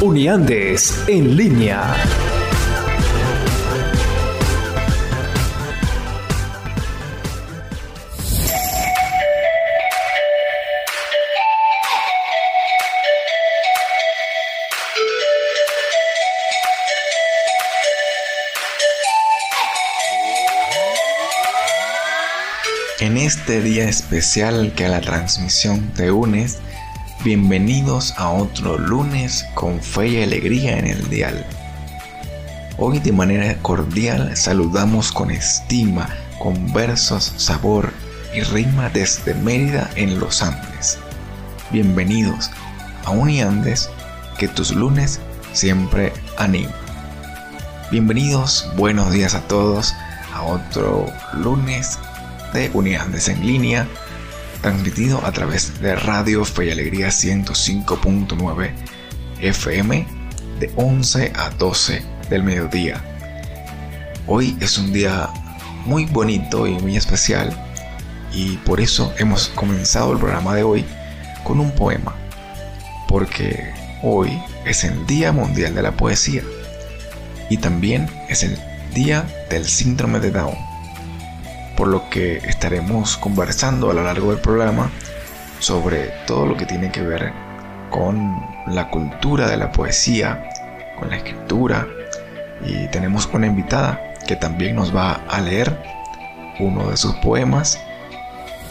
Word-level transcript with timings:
Uniandes 0.00 1.04
en 1.06 1.36
línea. 1.36 1.94
En 23.02 23.16
este 23.16 23.60
día 23.60 23.88
especial 23.88 24.74
que 24.76 24.84
a 24.86 24.88
la 24.88 25.00
transmisión 25.00 25.90
te 25.96 26.12
unes, 26.12 26.58
bienvenidos 27.24 28.14
a 28.16 28.30
otro 28.30 28.76
lunes 28.76 29.46
con 29.54 29.80
fe 29.80 30.08
y 30.08 30.22
alegría 30.22 30.76
en 30.78 30.86
el 30.88 31.08
dial. 31.08 31.46
Hoy 32.78 32.98
de 32.98 33.12
manera 33.12 33.56
cordial 33.62 34.36
saludamos 34.36 35.12
con 35.12 35.30
estima, 35.30 36.08
con 36.40 36.72
versos, 36.72 37.32
sabor 37.36 37.92
y 38.34 38.40
rima 38.40 38.88
desde 38.88 39.34
Mérida 39.34 39.88
en 39.94 40.18
los 40.18 40.42
Andes. 40.42 40.98
Bienvenidos 41.70 42.50
a 43.04 43.10
Uniandes 43.10 43.88
que 44.36 44.48
tus 44.48 44.72
lunes 44.72 45.20
siempre 45.52 46.12
anima. 46.38 46.74
Bienvenidos, 47.92 48.68
buenos 48.76 49.12
días 49.12 49.34
a 49.34 49.42
todos 49.42 49.94
a 50.34 50.42
otro 50.42 51.06
lunes 51.34 52.00
de 52.52 52.68
Unidades 52.74 53.28
en 53.28 53.46
Línea, 53.46 53.86
transmitido 54.62 55.26
a 55.26 55.32
través 55.32 55.80
de 55.80 55.96
Radio 55.96 56.44
Fe 56.44 56.66
y 56.66 56.70
Alegría 56.70 57.08
105.9 57.08 58.70
FM 59.40 60.06
de 60.60 60.72
11 60.76 61.32
a 61.34 61.50
12 61.50 62.02
del 62.30 62.44
mediodía. 62.44 63.02
Hoy 64.28 64.56
es 64.60 64.78
un 64.78 64.92
día 64.92 65.28
muy 65.84 66.06
bonito 66.06 66.68
y 66.68 66.74
muy 66.78 66.96
especial 66.96 67.52
y 68.32 68.56
por 68.58 68.80
eso 68.80 69.12
hemos 69.18 69.48
comenzado 69.48 70.12
el 70.12 70.18
programa 70.18 70.54
de 70.54 70.62
hoy 70.62 70.84
con 71.42 71.58
un 71.58 71.72
poema, 71.72 72.14
porque 73.08 73.74
hoy 74.02 74.40
es 74.64 74.84
el 74.84 75.06
Día 75.06 75.32
Mundial 75.32 75.74
de 75.74 75.82
la 75.82 75.92
Poesía 75.92 76.42
y 77.50 77.56
también 77.56 78.08
es 78.28 78.44
el 78.44 78.56
Día 78.94 79.26
del 79.50 79.66
Síndrome 79.66 80.20
de 80.20 80.30
Down 80.30 80.71
por 81.82 81.88
lo 81.88 82.08
que 82.10 82.36
estaremos 82.36 83.16
conversando 83.16 83.90
a 83.90 83.92
lo 83.92 84.04
largo 84.04 84.30
del 84.30 84.38
programa 84.38 84.88
sobre 85.58 86.12
todo 86.28 86.46
lo 86.46 86.56
que 86.56 86.64
tiene 86.64 86.92
que 86.92 87.02
ver 87.02 87.32
con 87.90 88.40
la 88.68 88.88
cultura 88.88 89.48
de 89.48 89.56
la 89.56 89.72
poesía, 89.72 90.48
con 90.96 91.10
la 91.10 91.16
escritura 91.16 91.88
y 92.64 92.86
tenemos 92.92 93.28
una 93.32 93.48
invitada 93.48 94.14
que 94.28 94.36
también 94.36 94.76
nos 94.76 94.94
va 94.94 95.24
a 95.28 95.40
leer 95.40 95.76
uno 96.60 96.88
de 96.88 96.96
sus 96.96 97.16
poemas 97.16 97.80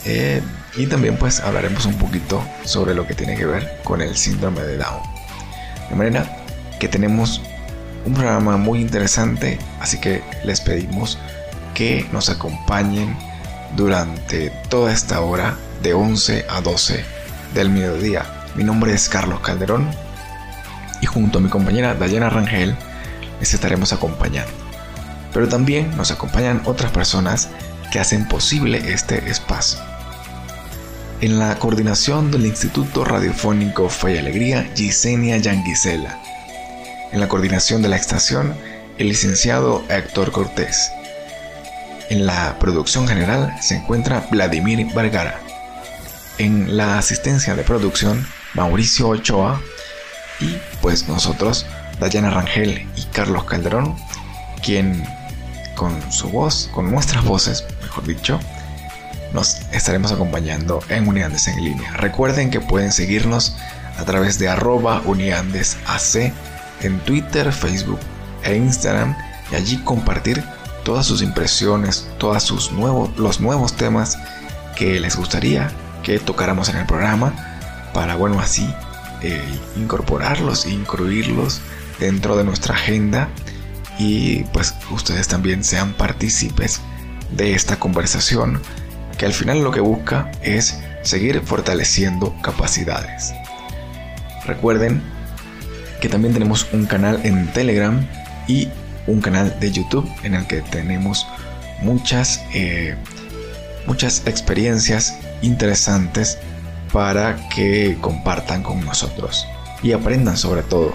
eh, 0.06 0.42
y 0.78 0.88
también 0.88 1.18
pues 1.18 1.42
hablaremos 1.42 1.86
un 1.86 1.96
poquito 1.96 2.42
sobre 2.64 2.96
lo 2.96 3.06
que 3.06 3.14
tiene 3.14 3.36
que 3.36 3.46
ver 3.46 3.82
con 3.84 4.02
el 4.02 4.16
síndrome 4.16 4.62
de 4.62 4.78
Down. 4.78 5.02
De 5.90 5.98
manera 5.98 6.38
que 6.80 6.88
tenemos 6.88 7.42
un 8.06 8.14
programa 8.14 8.56
muy 8.56 8.80
interesante, 8.80 9.60
así 9.82 10.00
que 10.00 10.24
les 10.46 10.62
pedimos 10.62 11.20
que 11.74 12.08
nos 12.12 12.30
acompañen 12.30 13.16
durante 13.76 14.50
toda 14.70 14.92
esta 14.92 15.22
hora 15.22 15.56
de 15.82 15.94
11 15.94 16.46
a 16.50 16.62
12 16.62 17.04
del 17.54 17.70
mediodía. 17.70 18.26
Mi 18.56 18.64
nombre 18.64 18.94
es 18.94 19.10
Carlos 19.10 19.40
Calderón 19.42 19.90
y 21.02 21.06
junto 21.06 21.40
a 21.40 21.42
mi 21.42 21.50
compañera 21.50 21.96
Dayana 21.96 22.30
Rangel 22.30 22.76
les 23.40 23.54
estaremos 23.54 23.94
acompañando. 23.94 24.52
Pero 25.34 25.48
también 25.48 25.96
nos 25.96 26.12
acompañan 26.12 26.62
otras 26.66 26.92
personas 26.92 27.50
que 27.92 28.00
hacen 28.00 28.28
posible 28.28 28.94
este 28.94 29.30
espacio. 29.30 29.80
En 31.22 31.38
la 31.38 31.58
coordinación 31.60 32.32
del 32.32 32.46
Instituto 32.46 33.06
Radiofónico 33.06 33.90
Fe 33.90 34.16
y 34.16 34.18
Alegría, 34.18 34.72
Gisenia 34.76 35.38
Yanguisela. 35.38 36.20
En 37.12 37.20
la 37.20 37.28
coordinación 37.28 37.82
de 37.82 37.90
la 37.90 37.96
estación, 37.96 38.56
el 38.98 39.10
licenciado 39.10 39.84
Héctor 39.90 40.32
Cortés. 40.32 40.92
En 42.12 42.26
la 42.26 42.60
producción 42.60 43.08
general 43.08 43.56
se 43.62 43.78
encuentra 43.78 44.28
Vladimir 44.30 44.86
Vergara. 44.94 45.40
En 46.40 46.76
la 46.76 46.98
asistencia 46.98 47.56
de 47.56 47.64
producción, 47.64 48.28
Mauricio 48.54 49.08
Ochoa. 49.08 49.62
Y 50.42 50.58
pues 50.82 51.08
nosotros, 51.08 51.66
Dayana 52.02 52.30
Rangel 52.30 52.86
y 52.98 53.04
Carlos 53.14 53.46
Calderón, 53.46 53.96
quien 54.62 55.06
con 55.74 56.12
su 56.12 56.30
voz, 56.30 56.70
con 56.74 56.92
nuestras 56.92 57.24
voces, 57.24 57.64
mejor 57.82 58.06
dicho, 58.06 58.42
nos 59.32 59.62
estaremos 59.72 60.12
acompañando 60.12 60.82
en 60.90 61.08
Uniandes 61.08 61.48
en 61.48 61.64
línea. 61.64 61.94
Recuerden 61.94 62.52
que 62.52 62.60
pueden 62.60 62.92
seguirnos 62.92 63.56
a 63.98 64.04
través 64.04 64.38
de 64.38 64.50
arroba 64.50 65.02
uniandesac 65.06 66.34
en 66.82 67.00
Twitter, 67.06 67.54
Facebook 67.54 68.00
e 68.44 68.58
Instagram 68.58 69.16
y 69.50 69.56
allí 69.56 69.78
compartir 69.78 70.44
todas 70.84 71.06
sus 71.06 71.22
impresiones, 71.22 72.10
todos 72.18 72.44
sus 72.44 72.72
nuevos, 72.72 73.18
los 73.18 73.40
nuevos 73.40 73.74
temas 73.74 74.18
que 74.76 75.00
les 75.00 75.16
gustaría 75.16 75.72
que 76.04 76.20
tocáramos 76.20 76.70
en 76.70 76.78
el 76.78 76.86
programa 76.86 77.34
para, 77.94 78.16
bueno, 78.16 78.40
así 78.40 78.68
eh, 79.22 79.42
incorporarlos 79.78 80.66
e 80.66 80.72
incluirlos 80.72 81.62
dentro 82.00 82.36
de 82.36 82.44
nuestra 82.44 82.76
agenda 82.76 83.30
y 84.00 84.44
pues 84.46 84.74
ustedes 84.92 85.28
también 85.28 85.64
sean 85.64 85.94
partícipes 85.94 86.82
de 87.32 87.54
esta 87.54 87.78
conversación 87.78 88.62
que 89.18 89.26
al 89.26 89.34
final 89.34 89.64
lo 89.64 89.72
que 89.72 89.80
busca 89.82 90.32
es 90.42 90.80
seguir 91.04 91.42
fortaleciendo 91.42 92.36
capacidades. 92.42 93.34
Recuerden 94.46 95.04
que 96.02 96.10
también 96.10 96.34
tenemos 96.34 96.68
un 96.74 96.88
canal 96.88 97.20
en 97.24 97.52
Telegram 97.54 98.04
y 98.48 98.70
un 99.08 99.22
canal 99.22 99.60
de 99.60 99.72
YouTube 99.72 100.10
en 100.24 100.36
el 100.36 100.46
que 100.48 100.62
tenemos 100.62 101.28
muchas, 101.82 102.44
eh, 102.54 102.96
muchas 103.86 104.24
experiencias 104.26 105.18
interesantes 105.42 106.38
para 106.94 107.38
que 107.50 107.98
compartan 108.02 108.64
con 108.64 108.84
nosotros 108.86 109.48
y 109.82 109.94
aprendan 109.94 110.38
sobre 110.38 110.64
todo. 110.64 110.94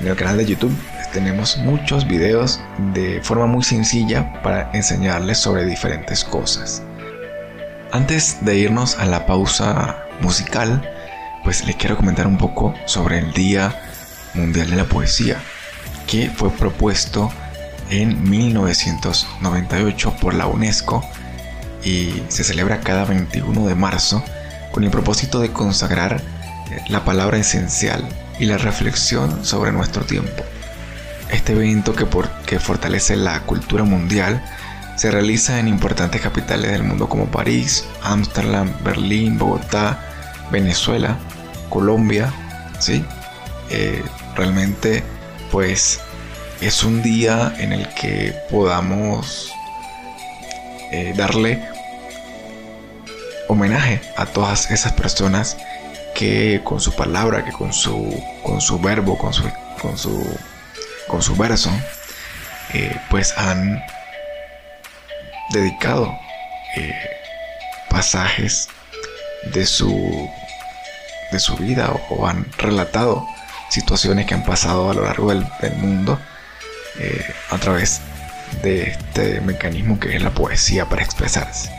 En 0.00 0.08
el 0.08 0.16
canal 0.16 0.36
de 0.36 0.46
YouTube 0.46 0.76
tenemos 1.12 1.56
muchos 1.58 2.06
videos 2.06 2.60
de 2.92 3.20
forma 3.22 3.46
muy 3.46 3.62
sencilla 3.62 4.42
para 4.42 4.70
enseñarles 4.72 5.38
sobre 5.38 5.64
diferentes 5.64 6.24
cosas. 6.24 6.82
Antes 7.92 8.38
de 8.44 8.58
irnos 8.58 8.98
a 8.98 9.06
la 9.06 9.24
pausa 9.24 10.04
musical, 10.20 10.90
pues 11.44 11.64
les 11.64 11.76
quiero 11.76 11.96
comentar 11.96 12.26
un 12.26 12.38
poco 12.38 12.74
sobre 12.86 13.18
el 13.18 13.32
Día 13.32 13.80
Mundial 14.34 14.70
de 14.70 14.76
la 14.76 14.84
Poesía 14.84 15.40
que 16.06 16.30
fue 16.30 16.50
propuesto 16.50 17.30
en 17.90 18.28
1998 18.28 20.16
por 20.20 20.34
la 20.34 20.46
UNESCO 20.46 21.04
y 21.82 22.22
se 22.28 22.44
celebra 22.44 22.80
cada 22.80 23.04
21 23.04 23.66
de 23.66 23.74
marzo 23.74 24.24
con 24.72 24.84
el 24.84 24.90
propósito 24.90 25.40
de 25.40 25.52
consagrar 25.52 26.20
eh, 26.70 26.80
la 26.88 27.04
palabra 27.04 27.38
esencial 27.38 28.08
y 28.38 28.46
la 28.46 28.58
reflexión 28.58 29.44
sobre 29.44 29.72
nuestro 29.72 30.04
tiempo. 30.04 30.44
Este 31.30 31.52
evento 31.52 31.94
que, 31.94 32.06
que 32.46 32.58
fortalece 32.58 33.16
la 33.16 33.40
cultura 33.40 33.84
mundial 33.84 34.42
se 34.96 35.10
realiza 35.10 35.58
en 35.58 35.68
importantes 35.68 36.20
capitales 36.20 36.70
del 36.72 36.84
mundo 36.84 37.08
como 37.08 37.26
París, 37.26 37.84
Ámsterdam, 38.02 38.72
Berlín, 38.84 39.38
Bogotá, 39.38 39.98
Venezuela, 40.50 41.18
Colombia, 41.68 42.32
¿sí? 42.78 43.04
Eh, 43.70 44.04
realmente 44.36 45.02
pues 45.54 46.00
es 46.60 46.82
un 46.82 47.00
día 47.00 47.54
en 47.58 47.72
el 47.72 47.88
que 47.90 48.34
podamos 48.50 49.52
eh, 50.90 51.14
darle 51.16 51.62
homenaje 53.46 54.00
a 54.16 54.26
todas 54.26 54.68
esas 54.72 54.92
personas 54.94 55.56
que 56.16 56.60
con 56.64 56.80
su 56.80 56.92
palabra, 56.96 57.44
que 57.44 57.52
con 57.52 57.72
su, 57.72 58.20
con 58.42 58.60
su 58.60 58.80
verbo, 58.80 59.16
con 59.16 59.32
su, 59.32 59.44
con 59.80 59.96
su, 59.96 60.36
con 61.06 61.38
verso, 61.38 61.70
eh, 62.72 63.00
pues 63.08 63.32
han 63.38 63.80
dedicado 65.52 66.12
eh, 66.76 66.92
pasajes 67.90 68.68
de 69.52 69.64
su, 69.64 70.28
de 71.30 71.38
su 71.38 71.56
vida 71.58 71.94
o, 72.10 72.26
han 72.26 72.44
relatado 72.58 73.24
situaciones 73.74 74.26
que 74.26 74.34
han 74.34 74.44
pasado 74.44 74.90
a 74.90 74.94
lo 74.94 75.02
largo 75.02 75.30
del, 75.30 75.44
mundo 75.76 76.18
eh, 76.98 77.24
a 77.50 77.58
través 77.58 78.00
de 78.62 78.90
este 78.90 79.40
mecanismo 79.40 79.98
que 79.98 80.14
es 80.14 80.22
la 80.22 80.30
poesía 80.30 80.88
para 80.88 81.02
expresarse. 81.02 81.70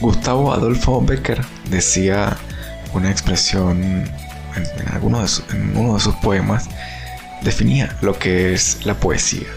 Gustavo 0.00 0.52
Adolfo 0.52 1.02
Becker 1.02 1.44
decía 1.68 2.36
una 2.94 3.10
expresión 3.10 3.82
en, 4.56 4.64
de 4.64 4.84
en 5.50 5.76
uno 5.76 5.94
de 5.94 6.00
sus 6.00 6.14
poemas, 6.16 6.68
definía 7.42 7.94
lo 8.00 8.18
que 8.18 8.54
es 8.54 8.84
la 8.86 8.94
poesía. 8.94 9.48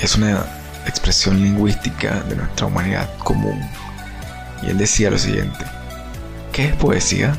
Es 0.00 0.16
una 0.16 0.46
expresión 0.86 1.42
lingüística 1.42 2.20
de 2.22 2.36
nuestra 2.36 2.66
humanidad 2.66 3.08
común. 3.18 3.60
Y 4.62 4.70
él 4.70 4.78
decía 4.78 5.10
lo 5.10 5.18
siguiente, 5.18 5.64
¿qué 6.52 6.66
es 6.66 6.76
poesía? 6.76 7.36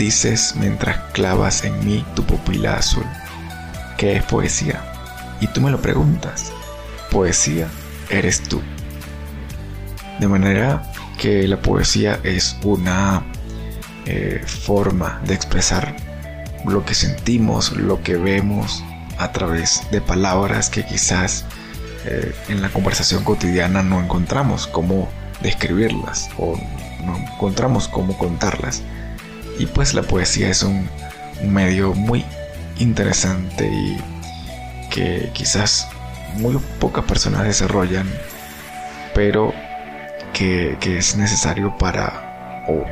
Dices 0.00 0.54
mientras 0.56 0.96
clavas 1.12 1.62
en 1.62 1.84
mí 1.84 2.02
tu 2.16 2.24
pupila 2.24 2.76
azul. 2.76 3.04
¿Qué 3.98 4.16
es 4.16 4.22
poesía? 4.22 4.82
Y 5.42 5.46
tú 5.48 5.60
me 5.60 5.70
lo 5.70 5.78
preguntas. 5.82 6.54
Poesía 7.10 7.68
eres 8.08 8.42
tú. 8.42 8.62
De 10.18 10.26
manera 10.26 10.90
que 11.18 11.46
la 11.46 11.60
poesía 11.60 12.18
es 12.22 12.56
una 12.64 13.22
eh, 14.06 14.42
forma 14.46 15.20
de 15.26 15.34
expresar 15.34 15.94
lo 16.64 16.82
que 16.82 16.94
sentimos, 16.94 17.72
lo 17.72 18.02
que 18.02 18.16
vemos 18.16 18.82
a 19.18 19.32
través 19.32 19.82
de 19.90 20.00
palabras 20.00 20.70
que 20.70 20.82
quizás 20.86 21.44
eh, 22.06 22.34
en 22.48 22.62
la 22.62 22.70
conversación 22.70 23.22
cotidiana 23.22 23.82
no 23.82 24.00
encontramos 24.00 24.66
cómo 24.66 25.10
describirlas 25.42 26.30
o 26.38 26.58
no 27.04 27.18
encontramos 27.18 27.86
cómo 27.86 28.16
contarlas. 28.16 28.82
Y 29.60 29.66
pues 29.66 29.92
la 29.92 30.00
poesía 30.00 30.48
es 30.48 30.62
un, 30.62 30.88
medio 31.44 31.92
muy 31.92 32.24
interesante 32.78 33.66
y 33.66 33.98
que 34.88 35.28
quizás 35.34 35.86
muy 36.36 36.56
pocas 36.78 37.04
personas 37.04 37.44
desarrollan, 37.44 38.08
pero 39.14 39.52
que, 40.32 40.78
es 40.82 41.14
necesario 41.14 41.76
para, 41.76 42.64
o 42.68 42.86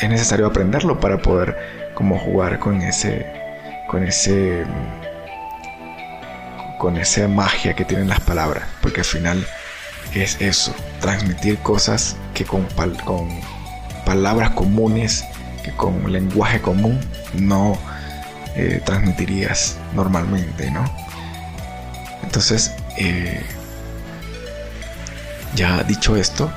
es 0.00 0.08
necesario 0.08 0.46
aprenderlo 0.46 0.98
para 1.00 1.18
poder 1.18 1.92
como 1.92 2.18
jugar 2.18 2.58
con 2.58 2.80
ese, 2.80 3.26
con 3.86 4.02
ese 4.02 4.64
con 6.78 6.96
esa 6.96 7.28
magia 7.28 7.74
que 7.74 7.84
tienen 7.84 8.08
las 8.08 8.20
palabras, 8.20 8.64
porque 8.80 9.00
al 9.00 9.06
final 9.06 9.46
es 10.14 10.40
eso, 10.40 10.74
transmitir 11.02 11.58
cosas 11.58 12.16
que 12.32 12.46
con, 12.46 12.64
con 13.04 13.28
palabras 14.06 14.52
comunes, 14.52 15.26
con 15.76 16.12
lenguaje 16.12 16.60
común 16.60 17.00
no 17.34 17.78
eh, 18.56 18.82
transmitirías 18.84 19.78
normalmente, 19.94 20.70
¿no? 20.70 20.84
Entonces, 22.22 22.72
eh, 22.96 23.42
ya 25.54 25.82
dicho 25.84 26.16
esto, 26.16 26.50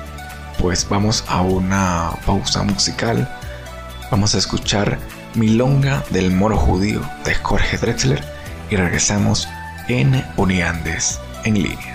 pues 0.58 0.88
vamos 0.88 1.24
a 1.28 1.40
una 1.42 2.10
pausa 2.26 2.62
musical. 2.62 3.28
Vamos 4.10 4.34
a 4.34 4.38
escuchar 4.38 4.98
Milonga 5.34 6.04
del 6.10 6.30
Moro 6.30 6.56
Judío 6.56 7.00
de 7.24 7.34
Jorge 7.34 7.76
Drexler 7.78 8.22
y 8.70 8.76
regresamos 8.76 9.48
en 9.88 10.24
Uniandes 10.36 11.20
en 11.44 11.54
línea. 11.54 11.93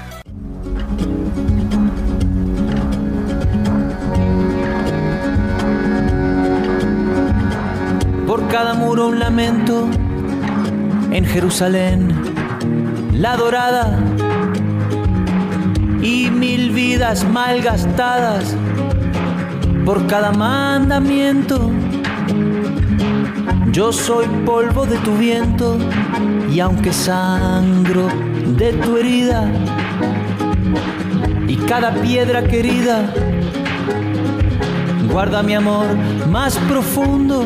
Un 9.08 9.20
lamento 9.20 9.88
en 11.12 11.26
Jerusalén, 11.26 12.10
la 13.14 13.38
dorada 13.38 13.98
y 16.02 16.30
mil 16.30 16.72
vidas 16.72 17.26
malgastadas 17.28 18.56
por 19.86 20.06
cada 20.08 20.32
mandamiento. 20.32 21.72
Yo 23.72 23.94
soy 23.94 24.26
polvo 24.46 24.86
de 24.86 24.98
tu 24.98 25.16
viento 25.16 25.78
y 26.52 26.60
aunque 26.60 26.92
sangro 26.92 28.08
de 28.58 28.74
tu 28.74 28.98
herida 28.98 29.50
y 31.48 31.56
cada 31.56 31.94
piedra 31.94 32.44
querida 32.44 33.14
guarda 35.12 35.42
mi 35.42 35.54
amor 35.56 35.86
más 36.30 36.58
profundo. 36.68 37.46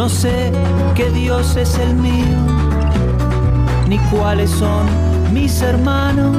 No 0.00 0.08
sé 0.08 0.50
qué 0.94 1.10
Dios 1.10 1.56
es 1.56 1.78
el 1.78 1.94
mío, 1.94 2.38
ni 3.86 3.98
cuáles 4.10 4.48
son 4.48 4.86
mis 5.30 5.60
hermanos. 5.60 6.38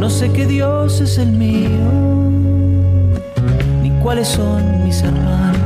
No 0.00 0.10
sé 0.10 0.32
qué 0.32 0.46
Dios 0.46 1.00
es 1.00 1.16
el 1.16 1.30
mío, 1.30 1.86
ni 3.82 3.90
cuáles 4.02 4.26
son 4.26 4.82
mis 4.84 5.00
hermanos. 5.00 5.60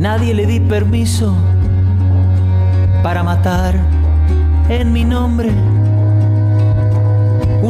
nadie 0.00 0.34
le 0.34 0.46
di 0.46 0.58
permiso 0.58 1.36
para 3.04 3.22
matar 3.22 3.78
en 4.68 4.92
mi 4.92 5.04
nombre. 5.04 5.52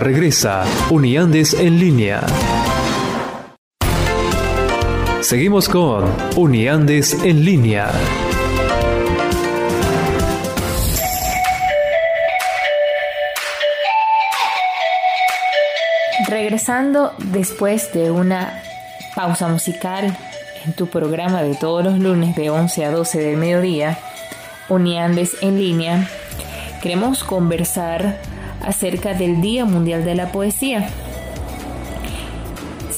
Regresa 0.00 0.64
Uniandes 0.90 1.54
en 1.54 1.78
línea. 1.78 2.20
Seguimos 5.20 5.68
con 5.68 6.12
Uniandes 6.36 7.14
en 7.22 7.44
línea. 7.44 7.90
Regresando 16.28 17.12
después 17.18 17.92
de 17.92 18.10
una 18.10 18.62
pausa 19.14 19.48
musical 19.48 20.16
en 20.64 20.72
tu 20.72 20.88
programa 20.88 21.42
de 21.42 21.54
todos 21.54 21.84
los 21.84 21.98
lunes 21.98 22.34
de 22.36 22.50
11 22.50 22.84
a 22.84 22.90
12 22.90 23.20
del 23.20 23.36
mediodía, 23.36 23.98
Uniandes 24.68 25.36
en 25.42 25.58
línea, 25.58 26.08
queremos 26.82 27.22
conversar 27.22 28.18
acerca 28.66 29.14
del 29.14 29.40
Día 29.40 29.64
Mundial 29.64 30.04
de 30.04 30.14
la 30.14 30.32
Poesía. 30.32 30.88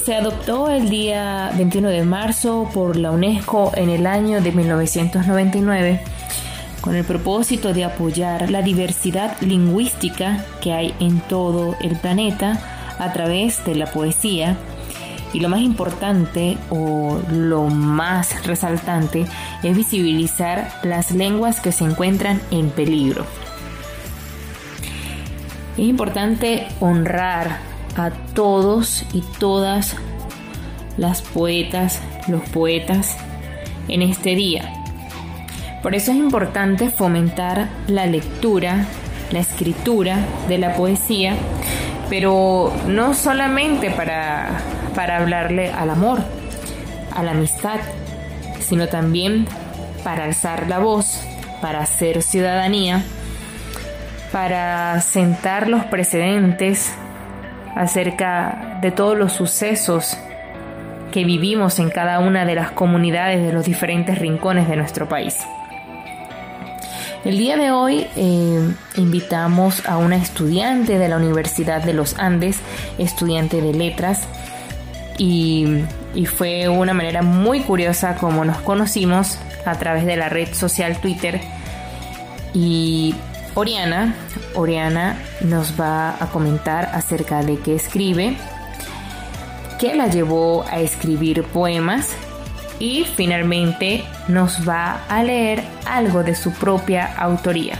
Se 0.05 0.15
adoptó 0.15 0.71
el 0.71 0.89
día 0.89 1.51
21 1.57 1.89
de 1.89 2.05
marzo 2.05 2.71
por 2.73 2.97
la 2.97 3.11
UNESCO 3.11 3.73
en 3.75 3.91
el 3.91 4.07
año 4.07 4.41
de 4.41 4.53
1999 4.53 6.01
con 6.87 6.95
el 6.95 7.05
propósito 7.05 7.75
de 7.75 7.83
apoyar 7.83 8.49
la 8.49 8.63
diversidad 8.63 9.37
lingüística 9.41 10.45
que 10.61 10.73
hay 10.73 10.95
en 11.01 11.19
todo 11.19 11.75
el 11.81 11.97
planeta 11.97 12.61
a 13.01 13.13
través 13.13 13.65
de 13.65 13.75
la 13.75 13.87
poesía. 13.87 14.57
Y 15.33 15.41
lo 15.41 15.49
más 15.49 15.63
importante 15.63 16.57
o 16.71 17.21
lo 17.29 17.65
más 17.65 18.47
resaltante 18.47 19.27
es 19.65 19.77
visibilizar 19.77 20.71
las 20.85 21.11
lenguas 21.11 21.59
que 21.61 21.73
se 21.73 21.83
encuentran 21.83 22.41
en 22.53 22.71
peligro. 22.71 23.27
Es 25.77 25.85
importante 25.85 26.67
honrar 26.81 27.59
a 27.97 28.11
todos 28.35 29.05
y 29.13 29.23
todas 29.39 29.95
las 30.97 31.21
poetas, 31.21 32.01
los 32.29 32.41
poetas 32.49 33.19
en 33.87 34.01
este 34.01 34.35
día. 34.35 34.73
Por 35.83 35.95
eso 35.95 36.13
es 36.13 36.17
importante 36.17 36.89
fomentar 36.89 37.69
la 37.89 38.07
lectura, 38.07 38.87
la 39.31 39.41
escritura 39.41 40.21
de 40.49 40.57
la 40.57 40.75
poesía, 40.75 41.35
pero 42.09 42.73
no 42.89 43.13
solamente 43.13 43.91
para, 43.91 44.63
para 44.95 45.19
hablarle 45.19 45.71
al 45.71 45.91
amor, 45.91 46.21
a 47.15 47.23
la 47.23 47.33
amistad, 47.33 47.81
sino 48.61 48.89
también 48.89 49.47
para 50.03 50.25
alzar 50.25 50.69
la 50.71 50.79
voz, 50.79 51.21
para 51.61 51.81
hacer 51.81 52.23
ciudadanía 52.23 53.03
para 54.37 55.01
sentar 55.01 55.67
los 55.67 55.87
precedentes 55.87 56.93
acerca 57.75 58.79
de 58.83 58.91
todos 58.91 59.17
los 59.17 59.33
sucesos 59.33 60.15
que 61.11 61.25
vivimos 61.25 61.79
en 61.79 61.89
cada 61.89 62.19
una 62.19 62.45
de 62.45 62.55
las 62.55 62.71
comunidades 62.71 63.43
de 63.43 63.55
los 63.55 63.65
diferentes 63.65 64.19
rincones 64.19 64.69
de 64.69 64.77
nuestro 64.77 65.09
país. 65.09 65.39
El 67.25 67.39
día 67.39 67.57
de 67.57 67.71
hoy 67.71 68.07
eh, 68.15 68.75
invitamos 68.97 69.87
a 69.87 69.97
una 69.97 70.17
estudiante 70.17 70.99
de 70.99 71.09
la 71.09 71.17
Universidad 71.17 71.83
de 71.83 71.95
los 71.95 72.19
Andes, 72.19 72.59
estudiante 72.99 73.63
de 73.63 73.73
letras, 73.73 74.25
y, 75.17 75.87
fue 76.27 76.69
una 76.69 76.93
manera 76.93 77.23
muy 77.23 77.61
curiosa 77.61 78.17
como 78.17 78.45
nos 78.45 78.59
conocimos 78.59 79.39
a 79.65 79.79
través 79.79 80.05
de 80.05 80.17
la 80.17 80.29
red 80.29 80.53
social 80.53 80.99
Twitter 81.01 81.41
y 82.53 83.15
Oriana. 83.57 84.15
Oriana 84.55 85.19
nos 85.41 85.81
va 85.81 86.23
a 86.23 86.31
comentar 86.31 86.91
acerca 86.93 87.43
de 87.43 87.59
qué 87.59 87.75
escribe, 87.75 88.37
qué 89.81 89.95
la 89.95 90.09
llevó 90.09 90.65
a 90.69 90.81
escribir 90.81 91.43
poemas 91.43 92.11
y 92.79 93.05
finalmente 93.05 94.05
nos 94.29 94.69
va 94.69 95.07
a 95.09 95.23
leer 95.23 95.63
algo 95.87 96.23
de 96.23 96.35
su 96.35 96.53
propia 96.53 97.07
autoría. 97.17 97.79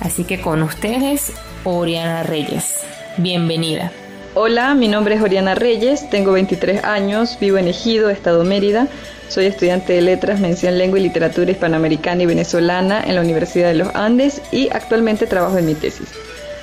Así 0.00 0.24
que 0.24 0.40
con 0.40 0.64
ustedes, 0.64 1.32
Oriana 1.62 2.24
Reyes. 2.24 2.82
Bienvenida. 3.18 3.92
Hola, 4.34 4.74
mi 4.74 4.88
nombre 4.88 5.14
es 5.14 5.22
Oriana 5.22 5.54
Reyes, 5.54 6.10
tengo 6.10 6.32
23 6.32 6.82
años, 6.82 7.38
vivo 7.40 7.56
en 7.56 7.68
Ejido, 7.68 8.10
Estado 8.10 8.42
Mérida. 8.42 8.88
Soy 9.28 9.46
estudiante 9.46 9.92
de 9.92 10.02
Letras, 10.02 10.38
Mención 10.40 10.78
Lengua 10.78 10.98
y 10.98 11.02
Literatura 11.02 11.50
Hispanoamericana 11.50 12.22
y 12.22 12.26
Venezolana 12.26 13.02
en 13.04 13.16
la 13.16 13.22
Universidad 13.22 13.68
de 13.68 13.74
los 13.74 13.94
Andes 13.94 14.40
y 14.52 14.68
actualmente 14.70 15.26
trabajo 15.26 15.58
en 15.58 15.66
mi 15.66 15.74
tesis. 15.74 16.08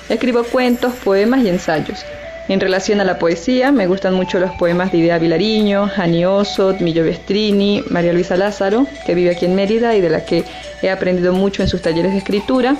Escribo 0.08 0.44
cuentos, 0.44 0.94
poemas 1.04 1.44
y 1.44 1.48
ensayos. 1.50 2.04
En 2.48 2.60
relación 2.60 3.00
a 3.00 3.04
la 3.04 3.18
poesía, 3.18 3.70
me 3.70 3.86
gustan 3.86 4.14
mucho 4.14 4.38
los 4.38 4.50
poemas 4.52 4.92
de 4.92 4.98
Idea 4.98 5.18
Vilariño, 5.18 5.88
Jani 5.88 6.24
Osot, 6.24 6.80
Millo 6.80 7.04
Vestrini, 7.04 7.82
María 7.90 8.12
Luisa 8.12 8.36
Lázaro, 8.36 8.86
que 9.06 9.14
vive 9.14 9.30
aquí 9.30 9.44
en 9.44 9.54
Mérida 9.54 9.94
y 9.94 10.00
de 10.00 10.10
la 10.10 10.24
que 10.24 10.44
he 10.82 10.90
aprendido 10.90 11.32
mucho 11.32 11.62
en 11.62 11.68
sus 11.68 11.82
talleres 11.82 12.12
de 12.12 12.18
escritura. 12.18 12.76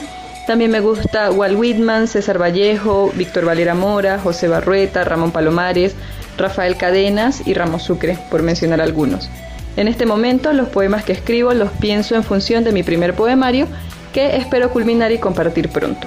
También 0.47 0.71
me 0.71 0.81
gusta 0.81 1.31
Walt 1.31 1.59
Whitman, 1.59 2.09
César 2.09 2.41
Vallejo, 2.41 3.11
Víctor 3.15 3.47
Valera 3.47 3.75
Mora, 3.75 4.19
José 4.19 4.49
Barrueta, 4.49 5.05
Ramón 5.05 5.31
Palomares, 5.31 5.95
Rafael 6.37 6.77
Cadenas 6.77 7.47
y 7.47 7.55
Ramos 7.55 7.85
Sucre, 7.85 8.19
por 8.31 8.43
mencionar 8.43 8.83
algunos. 8.83 9.31
En 9.77 9.89
este 9.89 10.07
momento 10.07 10.53
los 10.53 10.69
poemas 10.69 11.05
que 11.05 11.13
escribo 11.13 11.53
los 11.53 11.71
pienso 11.73 12.15
en 12.15 12.23
función 12.23 12.63
de 12.63 12.73
mi 12.73 12.83
primer 12.83 13.15
poemario 13.15 13.67
que 14.13 14.37
espero 14.37 14.71
culminar 14.71 15.11
y 15.11 15.19
compartir 15.19 15.69
pronto. 15.69 16.07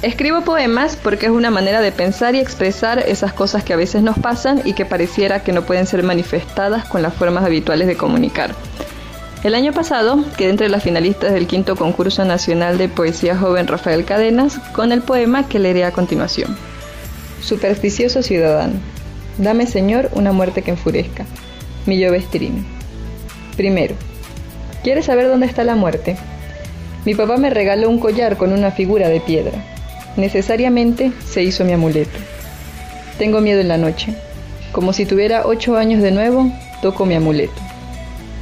Escribo 0.00 0.42
poemas 0.42 0.96
porque 0.96 1.26
es 1.26 1.32
una 1.32 1.50
manera 1.50 1.80
de 1.80 1.92
pensar 1.92 2.34
y 2.34 2.38
expresar 2.38 2.98
esas 2.98 3.32
cosas 3.32 3.62
que 3.64 3.72
a 3.72 3.76
veces 3.76 4.02
nos 4.02 4.18
pasan 4.18 4.62
y 4.64 4.72
que 4.74 4.84
pareciera 4.84 5.42
que 5.42 5.52
no 5.52 5.62
pueden 5.62 5.86
ser 5.86 6.02
manifestadas 6.02 6.86
con 6.86 7.02
las 7.02 7.14
formas 7.14 7.44
habituales 7.44 7.86
de 7.86 7.96
comunicar. 7.96 8.54
El 9.42 9.54
año 9.54 9.74
pasado 9.74 10.24
quedé 10.38 10.50
entre 10.50 10.70
las 10.70 10.82
finalistas 10.82 11.32
del 11.34 11.46
quinto 11.46 11.76
concurso 11.76 12.24
nacional 12.24 12.78
de 12.78 12.88
poesía 12.88 13.36
joven 13.36 13.66
Rafael 13.66 14.06
Cadenas 14.06 14.58
con 14.72 14.92
el 14.92 15.02
poema 15.02 15.46
que 15.48 15.58
leeré 15.58 15.84
a 15.84 15.92
continuación. 15.92 16.56
Supersticioso 17.42 18.22
ciudadano, 18.22 18.74
dame 19.36 19.66
Señor 19.66 20.08
una 20.14 20.32
muerte 20.32 20.62
que 20.62 20.70
enfurezca 20.70 21.26
Millo 21.86 22.10
Vestrini. 22.12 22.64
Primero, 23.58 23.94
¿quieres 24.82 25.04
saber 25.04 25.28
dónde 25.28 25.44
está 25.44 25.64
la 25.64 25.76
muerte? 25.76 26.16
Mi 27.04 27.14
papá 27.14 27.36
me 27.36 27.50
regaló 27.50 27.90
un 27.90 27.98
collar 27.98 28.38
con 28.38 28.52
una 28.52 28.70
figura 28.70 29.08
de 29.08 29.20
piedra. 29.20 29.52
Necesariamente 30.16 31.12
se 31.26 31.42
hizo 31.42 31.64
mi 31.64 31.72
amuleto. 31.72 32.18
Tengo 33.18 33.42
miedo 33.42 33.60
en 33.60 33.68
la 33.68 33.76
noche. 33.76 34.14
Como 34.72 34.94
si 34.94 35.04
tuviera 35.04 35.46
ocho 35.46 35.76
años 35.76 36.00
de 36.00 36.10
nuevo, 36.10 36.50
toco 36.80 37.04
mi 37.04 37.16
amuleto. 37.16 37.60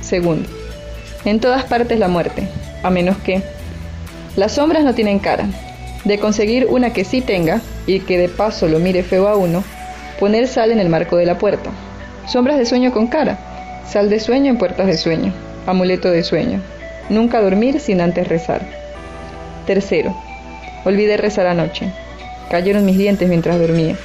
Segundo, 0.02 0.48
en 1.24 1.40
todas 1.40 1.64
partes 1.64 1.98
la 1.98 2.08
muerte, 2.08 2.46
a 2.84 2.90
menos 2.90 3.16
que... 3.18 3.42
Las 4.36 4.52
sombras 4.52 4.84
no 4.84 4.94
tienen 4.94 5.18
cara. 5.18 5.48
De 6.04 6.18
conseguir 6.18 6.66
una 6.70 6.92
que 6.92 7.04
sí 7.04 7.20
tenga, 7.20 7.60
y 7.86 8.00
que 8.00 8.18
de 8.18 8.28
paso 8.28 8.68
lo 8.68 8.78
mire 8.78 9.02
feo 9.02 9.26
a 9.26 9.36
uno, 9.36 9.64
poner 10.20 10.46
sal 10.46 10.70
en 10.70 10.78
el 10.78 10.88
marco 10.88 11.16
de 11.16 11.26
la 11.26 11.38
puerta. 11.38 11.70
Sombras 12.26 12.58
de 12.58 12.66
sueño 12.66 12.92
con 12.92 13.08
cara. 13.08 13.38
Sal 13.88 14.08
de 14.08 14.20
sueño 14.20 14.50
en 14.50 14.58
puertas 14.58 14.86
de 14.86 14.96
sueño. 14.96 15.32
Amuleto 15.66 16.10
de 16.10 16.22
sueño. 16.22 16.60
Nunca 17.08 17.40
dormir 17.40 17.80
sin 17.80 18.00
antes 18.00 18.28
rezar. 18.28 18.62
Tercero. 19.66 20.14
Olvidé 20.84 21.16
rezar 21.16 21.46
anoche. 21.46 21.90
Cayeron 22.50 22.84
mis 22.84 22.98
dientes 22.98 23.28
mientras 23.28 23.58
dormía. 23.58 23.96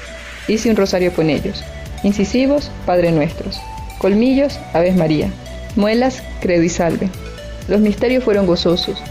Hice 0.47 0.69
un 0.69 0.75
rosario 0.75 1.13
con 1.13 1.29
ellos. 1.29 1.63
Incisivos, 2.03 2.71
Padre 2.85 3.11
Nuestros. 3.11 3.59
Colmillos, 3.99 4.59
Aves 4.73 4.95
María. 4.95 5.29
Muelas, 5.75 6.23
Credo 6.41 6.63
y 6.63 6.69
Salve. 6.69 7.09
Los 7.67 7.81
misterios 7.81 8.23
fueron 8.23 8.47
gozosos. 8.47 9.01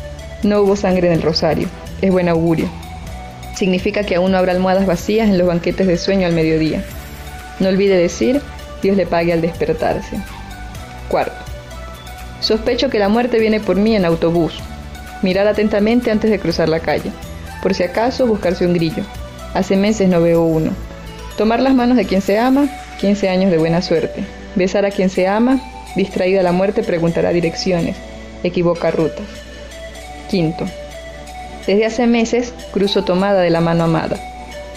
No 0.42 0.60
hubo 0.60 0.76
sangre 0.76 1.08
en 1.08 1.14
el 1.14 1.22
rosario. 1.22 1.68
Es 2.02 2.10
buen 2.10 2.28
augurio. 2.28 2.68
Significa 3.54 4.04
que 4.04 4.16
aún 4.16 4.32
no 4.32 4.38
habrá 4.38 4.52
almohadas 4.52 4.86
vacías 4.86 5.28
en 5.28 5.38
los 5.38 5.46
banquetes 5.46 5.86
de 5.86 5.96
sueño 5.96 6.26
al 6.26 6.34
mediodía. 6.34 6.84
No 7.60 7.68
olvide 7.68 7.96
decir, 7.96 8.40
Dios 8.87 8.97
le 8.97 9.05
pague 9.05 9.33
al 9.33 9.40
despertarse. 9.40 10.16
Cuarto. 11.09 11.35
Sospecho 12.38 12.88
que 12.88 13.00
la 13.00 13.09
muerte 13.09 13.40
viene 13.40 13.59
por 13.59 13.75
mí 13.75 13.97
en 13.97 14.05
autobús. 14.05 14.52
Mirar 15.23 15.49
atentamente 15.49 16.12
antes 16.12 16.31
de 16.31 16.38
cruzar 16.38 16.69
la 16.69 16.78
calle. 16.78 17.11
Por 17.64 17.75
si 17.75 17.83
acaso, 17.83 18.28
buscarse 18.28 18.64
un 18.64 18.75
grillo. 18.75 19.02
Hace 19.55 19.76
meses 19.76 20.09
no 20.09 20.21
veo 20.21 20.45
uno. 20.45 20.71
Tomar 21.37 21.59
las 21.59 21.75
manos 21.75 21.97
de 21.97 22.05
quien 22.05 22.23
se 22.23 22.38
ama, 22.38 22.69
15 23.00 23.28
años 23.28 23.50
de 23.50 23.59
buena 23.59 23.83
suerte. 23.83 24.23
Besar 24.55 24.87
a 24.87 24.93
quien 24.93 25.11
se 25.11 25.26
ama, 25.26 25.59
distraída 25.97 26.45
la 26.45 26.52
muerte 26.52 26.85
preguntará 26.85 27.31
direcciones, 27.31 27.97
equivoca 28.45 28.93
rutas. 28.93 29.26
Quinto. 30.31 30.64
Desde 31.66 31.87
hace 31.87 32.07
meses 32.07 32.55
cruzo 32.73 33.02
tomada 33.02 33.40
de 33.40 33.50
la 33.50 33.61
mano 33.61 33.83
amada. 33.83 34.16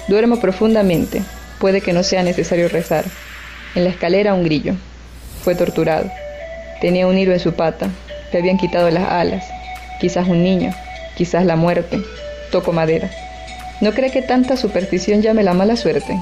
Duermo 0.08 0.40
profundamente, 0.40 1.22
puede 1.60 1.82
que 1.82 1.94
no 1.94 2.02
sea 2.02 2.24
necesario 2.24 2.70
rezar. 2.70 3.06
En 3.76 3.84
la 3.84 3.90
escalera 3.90 4.34
un 4.34 4.44
grillo. 4.44 4.76
Fue 5.44 5.56
torturado. 5.56 6.10
Tenía 6.82 7.08
un 7.08 7.18
hilo 7.18 7.34
en 7.34 7.40
su 7.40 7.54
pata, 7.54 7.90
le 8.32 8.40
habían 8.40 8.58
quitado 8.58 8.90
las 8.90 9.10
alas. 9.10 9.46
Quizás 10.00 10.28
un 10.28 10.44
niño, 10.44 10.74
quizás 11.16 11.46
la 11.46 11.56
muerte. 11.56 12.02
Toco 12.52 12.72
madera. 12.72 13.10
¿No 13.82 13.94
cree 13.94 14.12
que 14.12 14.22
tanta 14.22 14.58
superstición 14.58 15.22
llame 15.22 15.44
la 15.44 15.54
mala 15.54 15.76
suerte? 15.76 16.18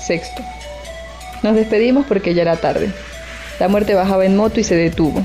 Sexto. 0.00 0.42
Nos 1.42 1.54
despedimos 1.54 2.06
porque 2.06 2.34
ya 2.34 2.42
era 2.42 2.56
tarde. 2.56 2.90
La 3.58 3.68
muerte 3.68 3.94
bajaba 3.94 4.24
en 4.24 4.36
moto 4.36 4.60
y 4.60 4.64
se 4.64 4.76
detuvo. 4.76 5.22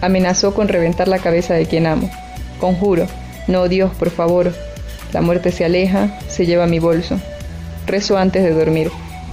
Amenazó 0.00 0.54
con 0.54 0.68
reventar 0.68 1.08
la 1.08 1.18
cabeza 1.18 1.54
de 1.54 1.66
quien 1.66 1.86
amo. 1.86 2.10
Conjuro, 2.58 3.06
no 3.46 3.68
Dios, 3.68 3.92
por 3.94 4.10
favor. 4.10 4.54
La 5.12 5.20
muerte 5.20 5.52
se 5.52 5.64
aleja, 5.64 6.18
se 6.28 6.46
lleva 6.46 6.66
mi 6.66 6.78
bolso. 6.78 7.18
Rezo 7.86 8.16
antes 8.16 8.42
de 8.42 8.52
dormir. 8.52 8.90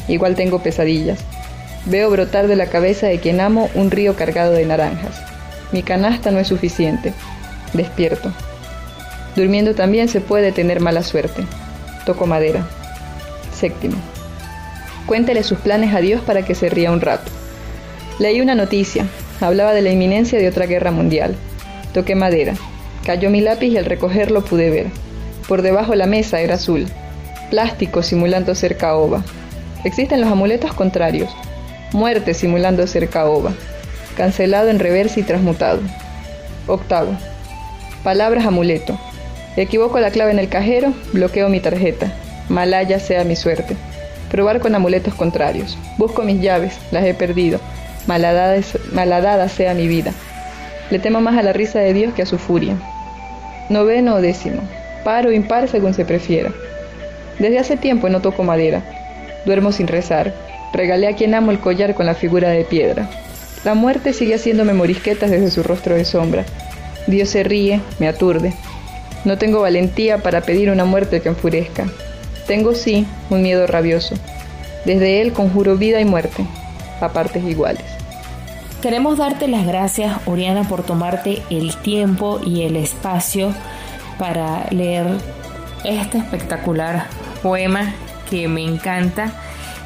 Igual 0.08 0.36
tengo 0.36 0.60
pesadillas. 0.64 1.20
Veo 1.86 2.10
brotar 2.10 2.48
de 2.48 2.56
la 2.56 2.68
cabeza 2.68 3.08
de 3.08 3.20
quien 3.20 3.40
amo 3.40 3.70
un 3.74 3.92
río 3.92 4.16
cargado 4.16 4.54
de 4.54 4.66
naranjas. 4.66 5.22
Mi 5.72 5.84
canasta 5.84 6.32
no 6.32 6.40
es 6.40 6.48
suficiente. 6.48 7.14
Despierto. 7.74 8.32
Durmiendo 9.36 9.76
también 9.76 10.10
se 10.10 10.22
puede 10.22 10.52
tener 10.52 10.80
mala 10.80 11.04
suerte. 11.04 11.44
Toco 12.06 12.26
madera. 12.26 12.68
Séptimo. 13.54 13.96
Cuéntele 15.06 15.44
sus 15.44 15.60
planes 15.60 15.94
a 15.94 16.00
Dios 16.00 16.22
para 16.22 16.44
que 16.44 16.56
se 16.56 16.70
ría 16.70 16.92
un 16.92 17.02
rato. 17.02 17.32
Leí 18.20 18.42
una 18.42 18.56
noticia. 18.56 19.06
Hablaba 19.40 19.74
de 19.74 19.82
la 19.82 19.92
inminencia 19.92 20.40
de 20.40 20.48
otra 20.48 20.66
guerra 20.66 20.92
mundial. 20.92 21.36
Toqué 21.94 22.16
madera. 22.16 22.54
Cayó 23.06 23.30
mi 23.30 23.42
lápiz 23.42 23.68
y 23.68 23.78
al 23.78 23.86
recogerlo 23.86 24.44
pude 24.44 24.70
ver. 24.70 24.88
Por 25.48 25.62
debajo 25.62 25.96
la 25.96 26.08
mesa 26.08 26.42
era 26.42 26.56
azul. 26.56 26.88
Plástico 27.50 28.04
simulando 28.04 28.56
ser 28.56 28.76
caoba. 28.76 29.24
Existen 29.88 30.20
los 30.20 30.30
amuletos 30.30 30.74
contrarios. 30.74 31.34
Muerte 31.94 32.34
simulando 32.34 32.86
ser 32.88 33.08
caoba. 33.08 33.54
Cancelado 34.18 34.68
en 34.68 34.80
reversa 34.80 35.22
y 35.22 35.24
transmutado. 35.24 35.80
Octavo. 36.68 37.14
Palabras 38.04 38.46
amuleto. 38.46 39.00
Equivoco 39.56 40.02
la 40.02 40.12
clave 40.12 40.32
en 40.32 40.40
el 40.40 40.50
cajero, 40.50 40.92
bloqueo 41.14 41.48
mi 41.48 41.62
tarjeta. 41.62 42.12
Malaya 42.50 43.00
sea 43.00 43.24
mi 43.24 43.38
suerte. 43.38 43.78
Probar 44.30 44.60
con 44.60 44.76
amuletos 44.76 45.16
contrarios. 45.16 45.78
Busco 45.98 46.24
mis 46.24 46.42
llaves, 46.42 46.78
las 46.92 47.06
he 47.06 47.14
perdido. 47.14 47.62
Malhadada, 48.08 49.48
sea 49.48 49.74
mi 49.74 49.88
vida. 49.88 50.12
Le 50.90 51.00
temo 51.00 51.22
más 51.22 51.38
a 51.38 51.44
la 51.44 51.54
risa 51.54 51.80
de 51.80 51.94
Dios 51.94 52.14
que 52.14 52.24
a 52.24 52.26
su 52.26 52.38
furia. 52.38 52.76
Noveno 53.70 54.16
o 54.16 54.22
décimo. 54.22 54.64
Par 55.06 55.28
o 55.28 55.32
impar 55.32 55.70
según 55.70 55.94
se 55.94 56.04
prefiera. 56.04 56.52
Desde 57.40 57.58
hace 57.58 57.78
tiempo 57.78 58.10
no 58.10 58.20
toco 58.20 58.44
madera. 58.44 58.97
Duermo 59.48 59.72
sin 59.72 59.88
rezar. 59.88 60.34
Regalé 60.74 61.08
a 61.08 61.16
quien 61.16 61.34
amo 61.34 61.52
el 61.52 61.60
collar 61.60 61.96
con 61.96 62.06
la 62.06 62.16
figura 62.16 62.50
de 62.50 62.66
piedra. 62.66 63.10
La 63.64 63.76
muerte 63.76 64.12
sigue 64.12 64.36
haciéndome 64.36 64.74
morisquetas 64.74 65.32
desde 65.32 65.50
su 65.52 65.64
rostro 65.64 65.96
de 65.96 66.04
sombra. 66.04 66.44
Dios 67.08 67.30
se 67.30 67.44
ríe, 67.44 67.80
me 67.98 68.10
aturde. 68.10 68.54
No 69.24 69.38
tengo 69.38 69.62
valentía 69.62 70.18
para 70.18 70.42
pedir 70.42 70.70
una 70.70 70.84
muerte 70.84 71.22
que 71.22 71.30
enfurezca. 71.30 71.86
Tengo 72.46 72.76
sí 72.76 73.08
un 73.30 73.42
miedo 73.42 73.66
rabioso. 73.68 74.16
Desde 74.84 75.22
él 75.22 75.32
conjuro 75.32 75.78
vida 75.78 76.02
y 76.02 76.06
muerte, 76.06 76.46
a 77.00 77.08
partes 77.14 77.42
iguales. 77.46 77.86
Queremos 78.82 79.18
darte 79.18 79.48
las 79.48 79.66
gracias, 79.66 80.18
Oriana, 80.26 80.66
por 80.68 80.84
tomarte 80.84 81.42
el 81.50 81.74
tiempo 81.78 82.42
y 82.46 82.64
el 82.64 82.76
espacio 82.76 83.54
para 84.20 84.68
leer 84.72 85.08
este 85.86 86.18
espectacular 86.18 87.06
poema 87.42 87.94
que 88.30 88.48
me 88.48 88.64
encanta 88.64 89.32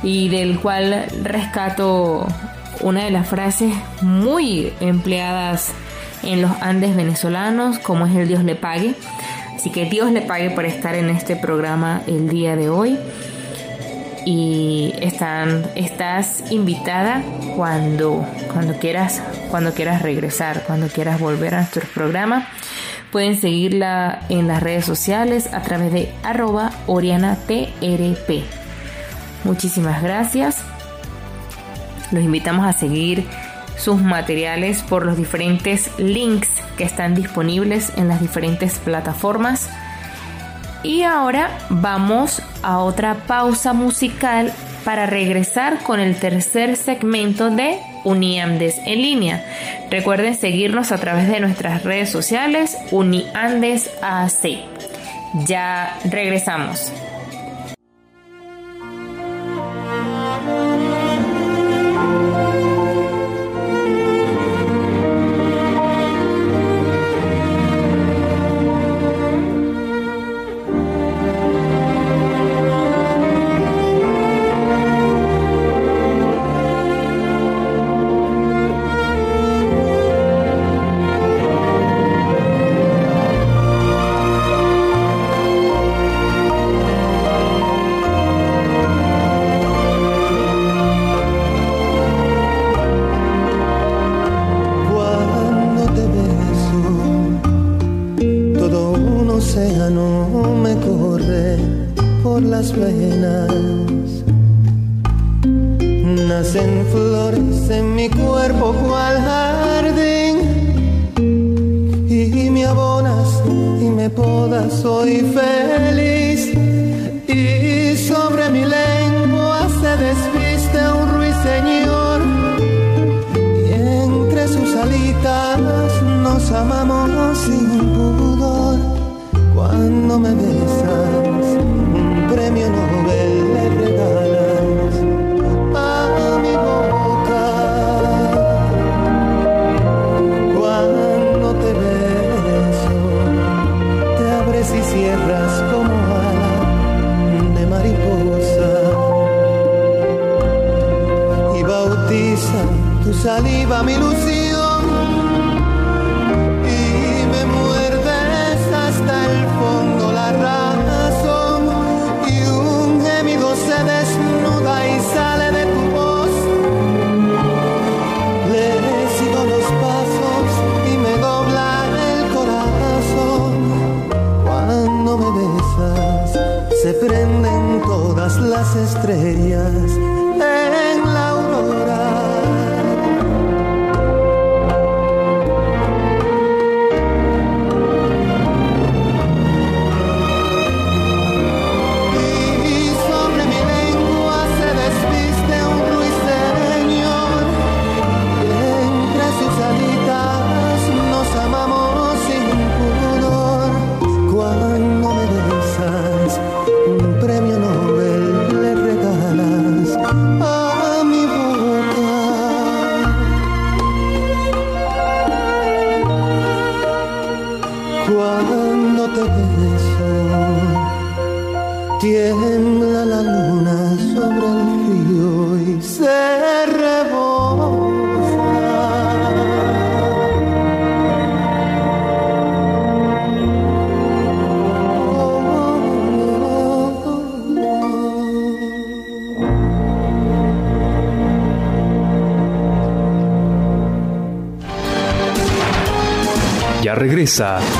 y 0.03 0.29
del 0.29 0.59
cual 0.59 1.05
rescato 1.21 2.27
una 2.81 3.03
de 3.03 3.11
las 3.11 3.27
frases 3.27 3.73
muy 4.01 4.73
empleadas 4.79 5.71
en 6.23 6.41
los 6.41 6.51
Andes 6.61 6.95
venezolanos, 6.95 7.79
como 7.79 8.05
es 8.05 8.15
el 8.15 8.27
Dios 8.27 8.43
le 8.43 8.55
pague. 8.55 8.95
Así 9.55 9.69
que 9.69 9.85
Dios 9.85 10.11
le 10.11 10.21
pague 10.21 10.49
por 10.49 10.65
estar 10.65 10.95
en 10.95 11.09
este 11.09 11.35
programa 11.35 12.01
el 12.07 12.29
día 12.29 12.55
de 12.55 12.69
hoy. 12.69 12.97
Y 14.25 14.93
están, 15.01 15.65
estás 15.75 16.43
invitada 16.51 17.23
cuando, 17.55 18.25
cuando, 18.53 18.77
quieras, 18.77 19.21
cuando 19.49 19.73
quieras 19.73 20.03
regresar, 20.03 20.63
cuando 20.67 20.87
quieras 20.87 21.19
volver 21.19 21.55
a 21.55 21.57
nuestro 21.59 21.87
programa. 21.93 22.47
Pueden 23.11 23.39
seguirla 23.39 24.21
en 24.29 24.47
las 24.47 24.63
redes 24.63 24.85
sociales 24.85 25.53
a 25.53 25.61
través 25.61 25.91
de 25.91 26.13
arroba 26.23 26.71
orianatrp. 26.87 28.29
Muchísimas 29.43 30.01
gracias. 30.01 30.63
Los 32.11 32.23
invitamos 32.23 32.65
a 32.65 32.73
seguir 32.73 33.25
sus 33.77 34.01
materiales 34.01 34.83
por 34.83 35.05
los 35.05 35.17
diferentes 35.17 35.91
links 35.97 36.49
que 36.77 36.83
están 36.83 37.15
disponibles 37.15 37.91
en 37.97 38.07
las 38.07 38.21
diferentes 38.21 38.79
plataformas. 38.79 39.69
Y 40.83 41.03
ahora 41.03 41.57
vamos 41.69 42.41
a 42.63 42.79
otra 42.79 43.15
pausa 43.27 43.73
musical 43.73 44.53
para 44.85 45.05
regresar 45.05 45.83
con 45.83 45.99
el 45.99 46.15
tercer 46.15 46.75
segmento 46.75 47.49
de 47.49 47.79
Uniandes 48.03 48.79
en 48.85 49.01
línea. 49.01 49.43
Recuerden 49.89 50.35
seguirnos 50.35 50.91
a 50.91 50.97
través 50.97 51.27
de 51.27 51.39
nuestras 51.39 51.83
redes 51.83 52.09
sociales 52.09 52.77
Uniandes 52.91 53.91
AC. 54.01 54.59
Ya 55.45 55.97
regresamos. 56.05 56.91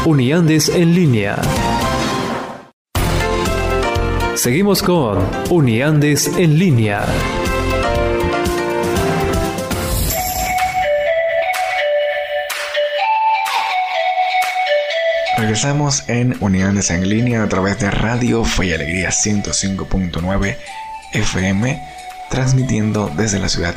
Uniandes 0.04 0.68
en 0.70 0.96
línea. 0.96 1.40
Seguimos 4.34 4.82
con 4.82 5.20
Uniandes 5.52 6.26
en 6.38 6.58
línea. 6.58 7.06
Regresamos 15.38 16.10
en 16.10 16.36
Unidades 16.40 16.90
en 16.90 17.08
línea 17.08 17.44
a 17.44 17.48
través 17.48 17.80
de 17.80 17.92
Radio 17.92 18.44
Fe 18.44 18.66
y 18.68 18.74
Alegría 18.74 19.10
105.9 19.10 20.58
FM, 21.14 21.80
transmitiendo 22.32 23.12
desde 23.16 23.38
la 23.38 23.50
ciudad 23.50 23.76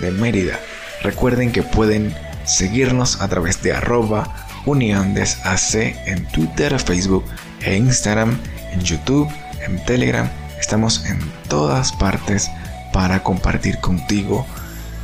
de 0.00 0.10
Mérida. 0.12 0.58
Recuerden 1.02 1.52
que 1.52 1.62
pueden 1.62 2.14
seguirnos 2.44 3.20
a 3.20 3.28
través 3.28 3.62
de 3.62 3.74
arroba 3.74 4.47
uniandesac 4.68 5.74
en 6.06 6.26
Twitter, 6.26 6.78
Facebook 6.78 7.24
e 7.60 7.76
Instagram, 7.76 8.38
en 8.72 8.80
YouTube, 8.80 9.28
en 9.66 9.82
Telegram. 9.84 10.28
Estamos 10.60 11.04
en 11.06 11.18
todas 11.48 11.92
partes 11.92 12.50
para 12.92 13.22
compartir 13.22 13.78
contigo 13.80 14.46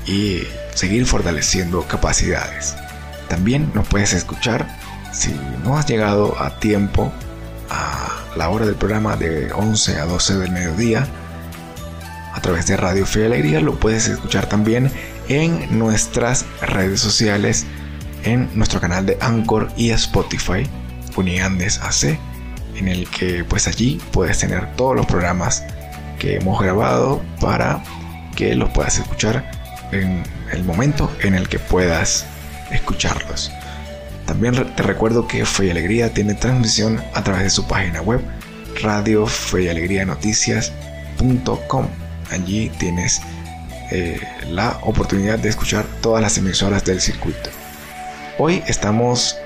y 0.06 0.42
seguir 0.74 1.06
fortaleciendo 1.06 1.82
capacidades. 1.88 2.76
También 3.28 3.70
nos 3.74 3.88
puedes 3.88 4.12
escuchar 4.12 4.66
si 5.12 5.34
no 5.64 5.78
has 5.78 5.86
llegado 5.86 6.40
a 6.40 6.58
tiempo 6.58 7.12
a 7.70 8.10
la 8.36 8.50
hora 8.50 8.66
del 8.66 8.74
programa 8.74 9.16
de 9.16 9.52
11 9.52 9.98
a 9.98 10.04
12 10.04 10.38
del 10.38 10.50
mediodía 10.50 11.06
a 12.34 12.40
través 12.40 12.66
de 12.66 12.76
Radio 12.76 13.06
Fe 13.06 13.20
y 13.20 13.24
Alegría. 13.24 13.60
Lo 13.60 13.78
puedes 13.78 14.08
escuchar 14.08 14.46
también 14.46 14.90
en 15.28 15.78
nuestras 15.78 16.44
redes 16.60 17.00
sociales, 17.00 17.64
en 18.24 18.48
nuestro 18.54 18.80
canal 18.80 19.06
de 19.06 19.16
Anchor 19.20 19.70
y 19.76 19.90
Spotify, 19.90 20.66
Uniandes 21.16 21.80
AC, 21.80 22.18
en 22.76 22.88
el 22.88 23.08
que 23.08 23.44
pues 23.44 23.68
allí 23.68 24.00
puedes 24.12 24.38
tener 24.38 24.74
todos 24.76 24.96
los 24.96 25.06
programas 25.06 25.62
que 26.18 26.36
hemos 26.36 26.60
grabado 26.60 27.22
para 27.40 27.82
que 28.34 28.54
los 28.54 28.70
puedas 28.70 28.98
escuchar 28.98 29.50
en 29.92 30.22
el 30.52 30.64
momento 30.64 31.10
en 31.22 31.34
el 31.34 31.48
que 31.48 31.58
puedas 31.58 32.26
escucharlos. 32.70 33.52
También 34.26 34.54
te 34.74 34.82
recuerdo 34.82 35.28
que 35.28 35.44
Fe 35.44 35.66
y 35.66 35.70
Alegría 35.70 36.12
tiene 36.12 36.34
transmisión 36.34 37.00
a 37.12 37.22
través 37.22 37.44
de 37.44 37.50
su 37.50 37.66
página 37.66 38.00
web 38.00 38.22
radio 38.82 39.26
fe. 39.26 39.70
Allí 42.30 42.70
tienes 42.78 43.20
eh, 43.90 44.20
la 44.48 44.78
oportunidad 44.82 45.38
de 45.38 45.50
escuchar 45.50 45.84
todas 46.00 46.22
las 46.22 46.38
emisoras 46.38 46.84
del 46.84 47.00
circuito. 47.00 47.50
Hoy 48.36 48.64
estamos 48.66 49.38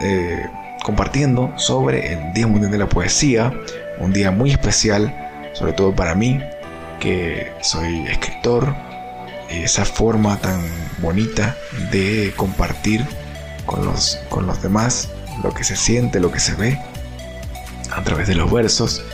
eh, 0.00 0.46
compartiendo 0.82 1.52
sobre 1.58 2.14
el 2.14 2.32
Día 2.32 2.46
Mundial 2.46 2.72
de 2.72 2.78
la 2.78 2.88
Poesía, 2.88 3.52
un 3.98 4.10
día 4.10 4.30
muy 4.30 4.52
especial, 4.52 5.14
sobre 5.52 5.74
todo 5.74 5.94
para 5.94 6.14
mí, 6.14 6.40
que 6.98 7.52
soy 7.60 8.06
escritor, 8.06 8.74
esa 9.50 9.84
forma 9.84 10.38
tan 10.38 10.62
bonita 11.02 11.56
de 11.92 12.32
compartir 12.36 13.04
con 13.66 13.84
los, 13.84 14.18
con 14.30 14.46
los 14.46 14.62
demás 14.62 15.10
lo 15.42 15.52
que 15.52 15.62
se 15.62 15.76
siente, 15.76 16.20
lo 16.20 16.32
que 16.32 16.40
se 16.40 16.54
ve 16.54 16.80
a 17.94 18.02
través 18.02 18.28
de 18.28 18.34
los 18.34 18.50
versos. 18.50 19.04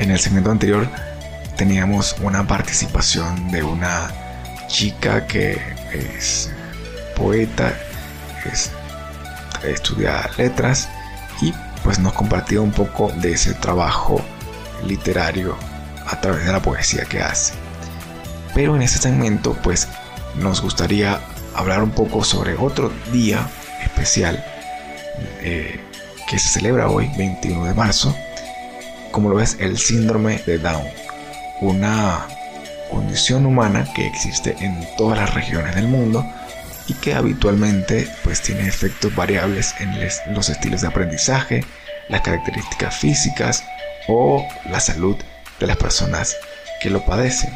En 0.00 0.10
el 0.10 0.18
segmento 0.18 0.50
anterior 0.50 0.88
teníamos 1.56 2.16
una 2.20 2.48
participación 2.48 3.52
de 3.52 3.62
una 3.62 4.10
chica 4.66 5.24
que 5.28 5.56
es 5.92 6.50
poeta, 7.14 7.72
es, 8.50 8.70
estudia 9.64 10.28
letras 10.36 10.88
y 11.40 11.52
pues 11.82 11.98
nos 11.98 12.12
compartía 12.12 12.60
un 12.60 12.72
poco 12.72 13.10
de 13.16 13.32
ese 13.32 13.54
trabajo 13.54 14.20
literario 14.86 15.56
a 16.06 16.20
través 16.20 16.46
de 16.46 16.52
la 16.52 16.62
poesía 16.62 17.04
que 17.04 17.20
hace. 17.20 17.54
Pero 18.54 18.76
en 18.76 18.82
este 18.82 18.98
segmento 18.98 19.54
pues 19.62 19.88
nos 20.36 20.60
gustaría 20.60 21.20
hablar 21.54 21.82
un 21.82 21.90
poco 21.90 22.24
sobre 22.24 22.54
otro 22.56 22.92
día 23.12 23.48
especial 23.82 24.44
eh, 25.40 25.80
que 26.28 26.38
se 26.38 26.48
celebra 26.48 26.88
hoy, 26.88 27.10
21 27.16 27.64
de 27.64 27.74
marzo, 27.74 28.14
como 29.10 29.28
lo 29.28 29.40
es 29.40 29.56
el 29.60 29.78
síndrome 29.78 30.38
de 30.46 30.58
Down, 30.58 30.86
una 31.60 32.26
condición 32.90 33.46
humana 33.46 33.86
que 33.94 34.06
existe 34.06 34.56
en 34.60 34.86
todas 34.96 35.18
las 35.18 35.34
regiones 35.34 35.74
del 35.74 35.88
mundo 35.88 36.24
y 36.86 36.94
que 36.94 37.14
habitualmente 37.14 38.08
pues 38.24 38.42
tiene 38.42 38.66
efectos 38.66 39.14
variables 39.14 39.74
en 39.80 40.34
los 40.34 40.48
estilos 40.48 40.80
de 40.82 40.88
aprendizaje, 40.88 41.64
las 42.08 42.22
características 42.22 42.96
físicas 42.96 43.64
o 44.08 44.46
la 44.70 44.80
salud 44.80 45.16
de 45.60 45.66
las 45.66 45.76
personas 45.76 46.36
que 46.80 46.90
lo 46.90 47.04
padecen. 47.04 47.52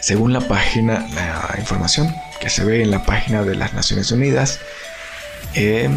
Según 0.00 0.32
la 0.32 0.40
página, 0.40 1.06
la 1.14 1.54
información 1.58 2.14
que 2.40 2.48
se 2.50 2.64
ve 2.64 2.82
en 2.82 2.90
la 2.90 3.04
página 3.04 3.42
de 3.42 3.56
las 3.56 3.74
Naciones 3.74 4.10
Unidas, 4.12 4.60
eh, 5.54 5.88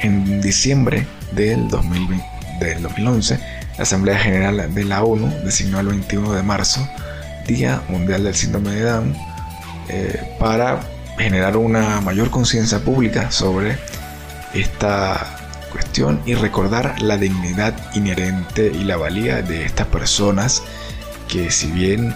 en 0.00 0.40
diciembre 0.40 1.06
del, 1.32 1.68
2020 1.68 2.24
del 2.58 2.82
2011, 2.82 3.38
la 3.76 3.82
Asamblea 3.82 4.18
General 4.18 4.74
de 4.74 4.84
la 4.84 5.02
ONU 5.02 5.28
designó 5.44 5.80
el 5.80 5.88
21 5.88 6.32
de 6.32 6.42
marzo 6.42 6.86
Día 7.46 7.82
Mundial 7.88 8.24
del 8.24 8.34
Síndrome 8.34 8.72
de 8.72 8.82
Down 8.82 9.31
eh, 9.92 10.36
para 10.38 10.80
generar 11.18 11.58
una 11.58 12.00
mayor 12.00 12.30
conciencia 12.30 12.78
pública 12.78 13.30
sobre 13.30 13.76
esta 14.54 15.36
cuestión 15.70 16.22
y 16.24 16.34
recordar 16.34 17.00
la 17.02 17.18
dignidad 17.18 17.74
inherente 17.94 18.72
y 18.74 18.84
la 18.84 18.96
valía 18.96 19.42
de 19.42 19.66
estas 19.66 19.86
personas 19.88 20.62
que 21.28 21.50
si 21.50 21.70
bien 21.70 22.08
eh, 22.08 22.14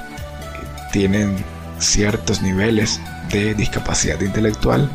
tienen 0.91 1.37
ciertos 1.79 2.41
niveles 2.41 2.99
de 3.31 3.53
discapacidad 3.55 4.21
intelectual, 4.23 4.91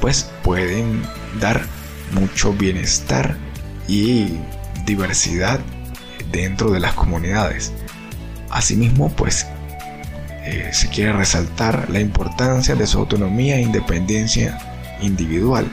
pues 0.00 0.28
pueden 0.42 1.02
dar 1.40 1.62
mucho 2.12 2.52
bienestar 2.52 3.36
y 3.86 4.38
diversidad 4.84 5.60
dentro 6.32 6.72
de 6.72 6.80
las 6.80 6.94
comunidades. 6.94 7.72
Asimismo, 8.50 9.12
pues 9.12 9.46
eh, 10.46 10.70
se 10.72 10.88
quiere 10.88 11.12
resaltar 11.12 11.90
la 11.90 11.98
importancia 11.98 12.76
de 12.76 12.86
su 12.86 12.98
autonomía 12.98 13.56
e 13.56 13.62
independencia 13.62 14.58
individual, 15.00 15.66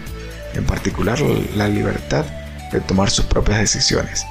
en 0.55 0.65
particular 0.65 1.19
la 1.55 1.67
libertad 1.67 2.25
de 2.71 2.81
tomar 2.81 3.11
sus 3.11 3.25
propias 3.25 3.59
decisiones. 3.59 4.25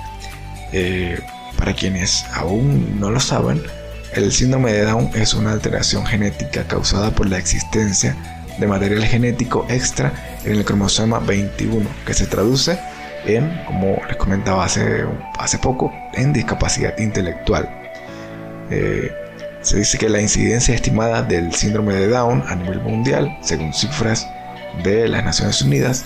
Eh, 0.72 1.20
para 1.56 1.74
quienes 1.74 2.24
aún 2.34 2.98
no 2.98 3.10
lo 3.10 3.20
saben, 3.20 3.62
el 4.14 4.32
síndrome 4.32 4.72
de 4.72 4.84
Down 4.84 5.10
es 5.14 5.32
una 5.32 5.52
alteración 5.52 6.04
genética 6.04 6.64
causada 6.64 7.12
por 7.12 7.28
la 7.28 7.38
existencia 7.38 8.16
de 8.58 8.66
material 8.66 9.04
genético 9.04 9.64
extra 9.68 10.12
en 10.44 10.56
el 10.56 10.64
cromosoma 10.64 11.20
21, 11.20 11.88
que 12.04 12.14
se 12.14 12.26
traduce 12.26 12.80
en, 13.26 13.64
como 13.64 14.02
les 14.08 14.16
comentaba 14.16 14.64
hace, 14.64 15.06
poco, 15.62 15.92
en 16.14 16.32
discapacidad 16.32 16.98
intelectual. 16.98 17.68
Eh, 18.70 19.12
se 19.62 19.78
dice 19.78 19.98
que 19.98 20.08
la 20.08 20.20
incidencia 20.20 20.74
estimada 20.74 21.22
del 21.22 21.54
síndrome 21.54 21.94
de 21.94 22.08
Down 22.08 22.44
a 22.48 22.54
nivel 22.54 22.80
mundial, 22.80 23.38
según 23.42 23.72
cifras 23.72 24.26
de 24.82 25.08
las 25.08 25.24
Naciones 25.24 25.62
Unidas, 25.62 26.04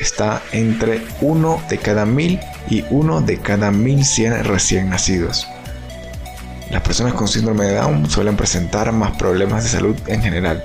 está 0.00 0.42
entre 0.52 1.02
1 1.20 1.62
de 1.68 1.78
cada 1.78 2.04
1000 2.06 2.40
y 2.68 2.84
1 2.90 3.20
de 3.20 3.38
cada 3.38 3.70
1100 3.70 4.44
recién 4.44 4.90
nacidos. 4.90 5.46
Las 6.70 6.82
personas 6.82 7.14
con 7.14 7.28
síndrome 7.28 7.66
de 7.66 7.74
Down 7.74 8.10
suelen 8.10 8.36
presentar 8.36 8.90
más 8.92 9.16
problemas 9.16 9.64
de 9.64 9.70
salud 9.70 9.96
en 10.06 10.22
general. 10.22 10.64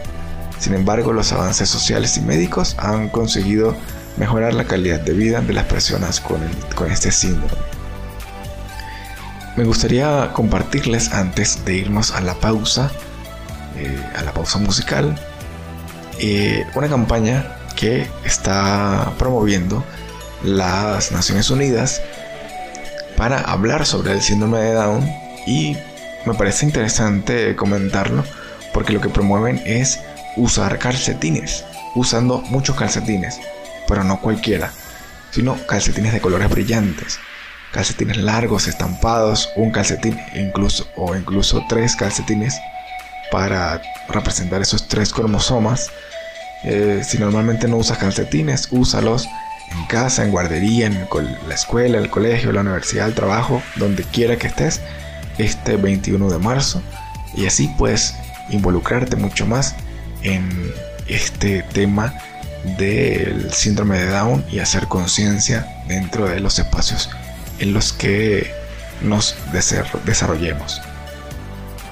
Sin 0.57 0.73
embargo, 0.73 1.13
los 1.13 1.31
avances 1.31 1.69
sociales 1.69 2.17
y 2.17 2.21
médicos 2.21 2.75
han 2.79 3.09
conseguido 3.09 3.75
mejorar 4.17 4.53
la 4.53 4.65
calidad 4.65 4.99
de 4.99 5.13
vida 5.13 5.41
de 5.41 5.53
las 5.53 5.65
personas 5.65 6.19
con, 6.19 6.41
este 6.91 7.11
síndrome. 7.11 7.78
Me 9.59 9.65
gustaría 9.65 10.31
compartirles 10.31 11.11
antes 11.11 11.65
de 11.65 11.75
irnos 11.75 12.11
a 12.11 12.21
la 12.21 12.33
pausa, 12.35 12.89
eh, 13.75 14.01
a 14.15 14.23
la 14.23 14.31
pausa 14.31 14.57
musical, 14.57 15.19
eh, 16.17 16.65
una 16.75 16.87
campaña 16.87 17.57
que 17.75 18.07
está 18.23 19.11
promoviendo 19.17 19.83
las 20.45 21.11
Naciones 21.11 21.49
Unidas 21.49 22.01
para 23.17 23.41
hablar 23.41 23.85
sobre 23.85 24.13
el 24.13 24.21
síndrome 24.21 24.59
de 24.59 24.71
Down 24.75 25.05
y 25.45 25.75
me 26.25 26.35
parece 26.35 26.65
interesante 26.65 27.53
comentarlo 27.57 28.23
porque 28.73 28.93
lo 28.93 29.01
que 29.01 29.09
promueven 29.09 29.61
es 29.65 29.99
usar 30.37 30.79
calcetines, 30.79 31.65
usando 31.95 32.39
muchos 32.43 32.77
calcetines, 32.77 33.41
pero 33.89 34.05
no 34.05 34.21
cualquiera, 34.21 34.71
sino 35.31 35.57
calcetines 35.67 36.13
de 36.13 36.21
colores 36.21 36.49
brillantes, 36.49 37.19
calcetines 37.71 38.17
largos, 38.17 38.67
estampados, 38.67 39.49
un 39.55 39.71
calcetín 39.71 40.19
incluso 40.35 40.87
o 40.95 41.15
incluso 41.15 41.63
tres 41.69 41.95
calcetines 41.95 42.59
para 43.31 43.81
representar 44.09 44.61
esos 44.61 44.87
tres 44.87 45.13
cromosomas 45.13 45.91
eh, 46.63 47.01
si 47.05 47.17
normalmente 47.17 47.67
no 47.67 47.77
usas 47.77 47.97
calcetines, 47.97 48.67
úsalos 48.71 49.27
en 49.71 49.85
casa, 49.85 50.23
en 50.23 50.31
guardería, 50.31 50.87
en 50.87 51.07
la 51.47 51.55
escuela, 51.55 51.97
el 51.97 52.09
colegio, 52.09 52.51
la 52.51 52.61
universidad, 52.61 53.07
el 53.07 53.13
trabajo, 53.13 53.61
donde 53.75 54.03
quiera 54.03 54.37
que 54.37 54.47
estés, 54.47 54.81
este 55.37 55.77
21 55.77 56.29
de 56.29 56.37
marzo. 56.39 56.81
Y 57.35 57.45
así 57.45 57.69
puedes 57.77 58.15
involucrarte 58.49 59.15
mucho 59.15 59.45
más 59.45 59.75
en 60.23 60.73
este 61.07 61.63
tema 61.63 62.13
del 62.77 63.53
síndrome 63.53 63.99
de 63.99 64.07
Down 64.07 64.43
y 64.51 64.59
hacer 64.59 64.87
conciencia 64.87 65.83
dentro 65.87 66.27
de 66.27 66.41
los 66.41 66.59
espacios 66.59 67.09
en 67.59 67.73
los 67.73 67.93
que 67.93 68.51
nos 69.01 69.35
desarrollemos. 70.05 70.81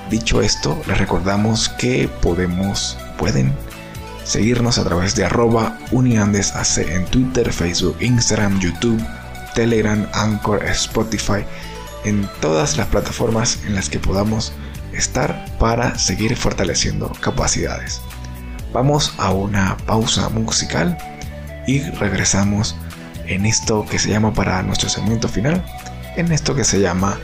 Dicho 0.10 0.41
esto, 0.41 0.82
les 0.88 0.97
recordamos 0.97 1.69
que 1.69 2.10
podemos, 2.21 2.97
pueden 3.17 3.53
seguirnos 4.23 4.77
a 4.77 4.84
través 4.84 5.15
de 5.15 5.25
arroba 5.25 5.77
uniandesac 5.91 6.77
en 6.77 7.06
Twitter, 7.06 7.51
Facebook, 7.51 7.97
Instagram, 8.01 8.60
YouTube, 8.60 9.01
Telegram, 9.53 10.08
Anchor, 10.13 10.63
Spotify, 10.65 11.45
en 12.06 12.30
todas 12.41 12.77
las 12.77 12.88
plataformas 12.88 13.60
en 13.65 13.75
las 13.75 13.89
que 13.89 13.99
podamos 13.99 14.53
estar 14.93 15.45
para 15.60 15.97
seguir 15.97 16.36
fortaleciendo 16.36 17.12
capacidades. 17.21 18.01
Vamos 18.73 19.13
a 19.17 19.32
una 19.32 19.75
pausa 19.86 20.30
musical 20.30 20.97
y 21.67 21.82
regresamos 21.82 22.75
en 23.28 23.46
esto 23.46 23.86
que 23.86 24.00
se 24.00 24.10
llama 24.10 24.34
para 24.34 24.62
nuestro 24.63 24.90
segmento 24.90 25.28
final, 25.28 25.63
en 26.16 26.32
esto 26.32 26.56
que 26.56 26.63
se 26.63 26.80
llama 26.80 27.18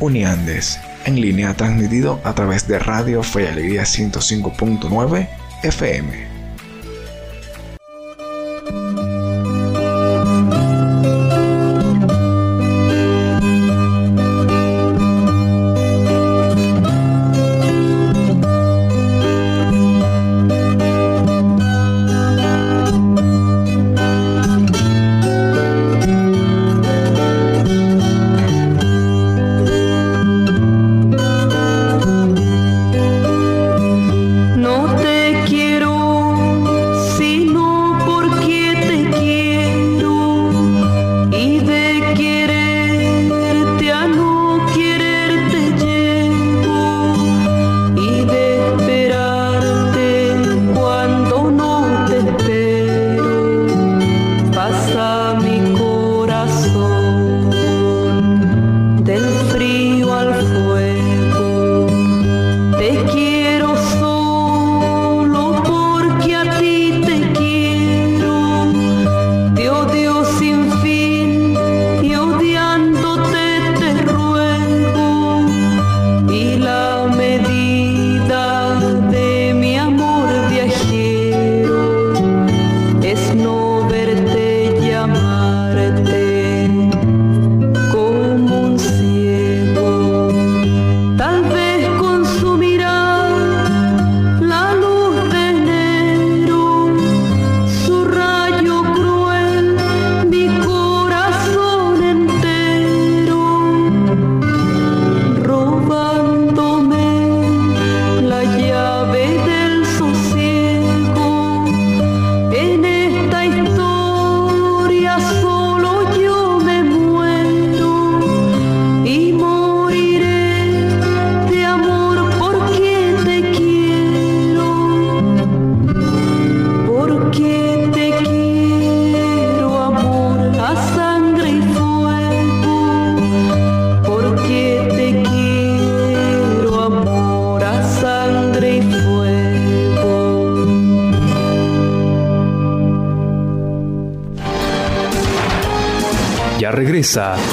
Uniandes 0.00 0.80
en 1.04 1.20
línea 1.20 1.54
transmitido 1.54 2.20
a 2.24 2.34
través 2.34 2.66
de 2.68 2.78
Radio 2.78 3.22
Fe 3.22 3.44
y 3.44 3.46
Alegría 3.46 3.82
105.9 3.82 5.28
FM. 5.62 6.31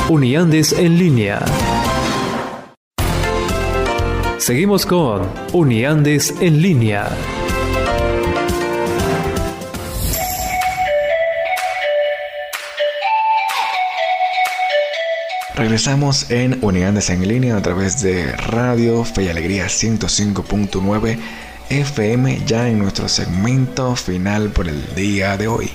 Uniandes 0.08 0.72
en 0.72 0.98
línea. 0.98 1.44
Seguimos 4.38 4.86
con 4.86 5.30
Uniandes 5.52 6.34
en 6.40 6.62
línea. 6.62 7.10
Regresamos 15.54 16.32
en 16.32 16.58
Unidades 16.64 17.10
en 17.10 17.28
línea 17.28 17.58
a 17.58 17.62
través 17.62 18.02
de 18.02 18.32
Radio 18.32 19.04
Fe 19.04 19.24
y 19.24 19.28
Alegría 19.28 19.66
105.9 19.66 21.20
FM 21.70 22.46
ya 22.46 22.70
en 22.70 22.80
nuestro 22.80 23.10
segmento 23.10 23.98
final 23.98 24.50
por 24.52 24.70
el 24.70 24.96
día 24.96 25.36
de 25.36 25.50
hoy. 25.50 25.70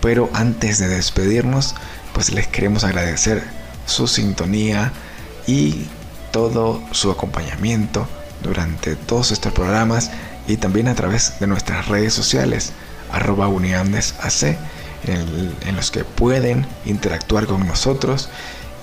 Pero 0.00 0.30
antes 0.32 0.78
de 0.78 0.88
despedirnos, 0.88 1.74
pues 2.12 2.32
les 2.32 2.46
queremos 2.46 2.84
agradecer 2.84 3.42
su 3.86 4.06
sintonía 4.06 4.92
y 5.46 5.86
todo 6.32 6.82
su 6.92 7.10
acompañamiento 7.10 8.06
durante 8.42 8.96
todos 8.96 9.32
estos 9.32 9.52
programas 9.52 10.10
y 10.46 10.56
también 10.56 10.88
a 10.88 10.94
través 10.94 11.38
de 11.40 11.46
nuestras 11.46 11.88
redes 11.88 12.14
sociales 12.14 12.72
arroba 13.12 13.48
uniandesac 13.48 14.58
en, 15.06 15.54
en 15.66 15.76
los 15.76 15.90
que 15.90 16.04
pueden 16.04 16.66
interactuar 16.84 17.46
con 17.46 17.66
nosotros 17.66 18.28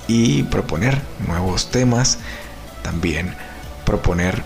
y 0.08 0.44
proponer 0.44 1.02
nuevos 1.28 1.70
temas, 1.70 2.18
también 2.82 3.34
proponer 3.86 4.42